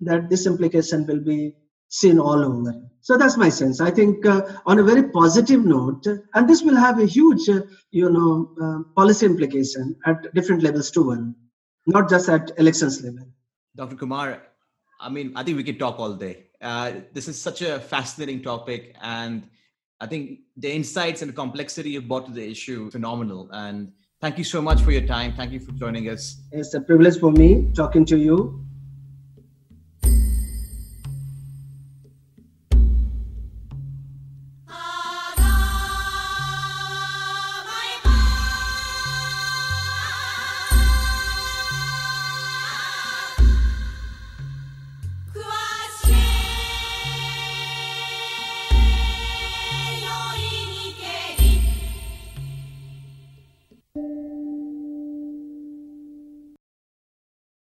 [0.00, 1.54] that this implication will be
[1.88, 2.74] seen all over.
[3.00, 3.80] So that's my sense.
[3.80, 7.62] I think uh, on a very positive note, and this will have a huge, uh,
[7.92, 11.34] you know, uh, policy implication at different levels too, one,
[11.86, 13.26] not just at elections level.
[13.76, 13.94] Dr.
[13.94, 14.42] Kumar,
[15.00, 16.46] I mean, I think we could talk all day.
[16.60, 19.44] Uh, this is such a fascinating topic, and
[20.00, 23.48] I think the insights and the complexity you brought to the issue phenomenal.
[23.52, 25.34] And thank you so much for your time.
[25.36, 26.40] Thank you for joining us.
[26.52, 28.64] It's a privilege for me talking to you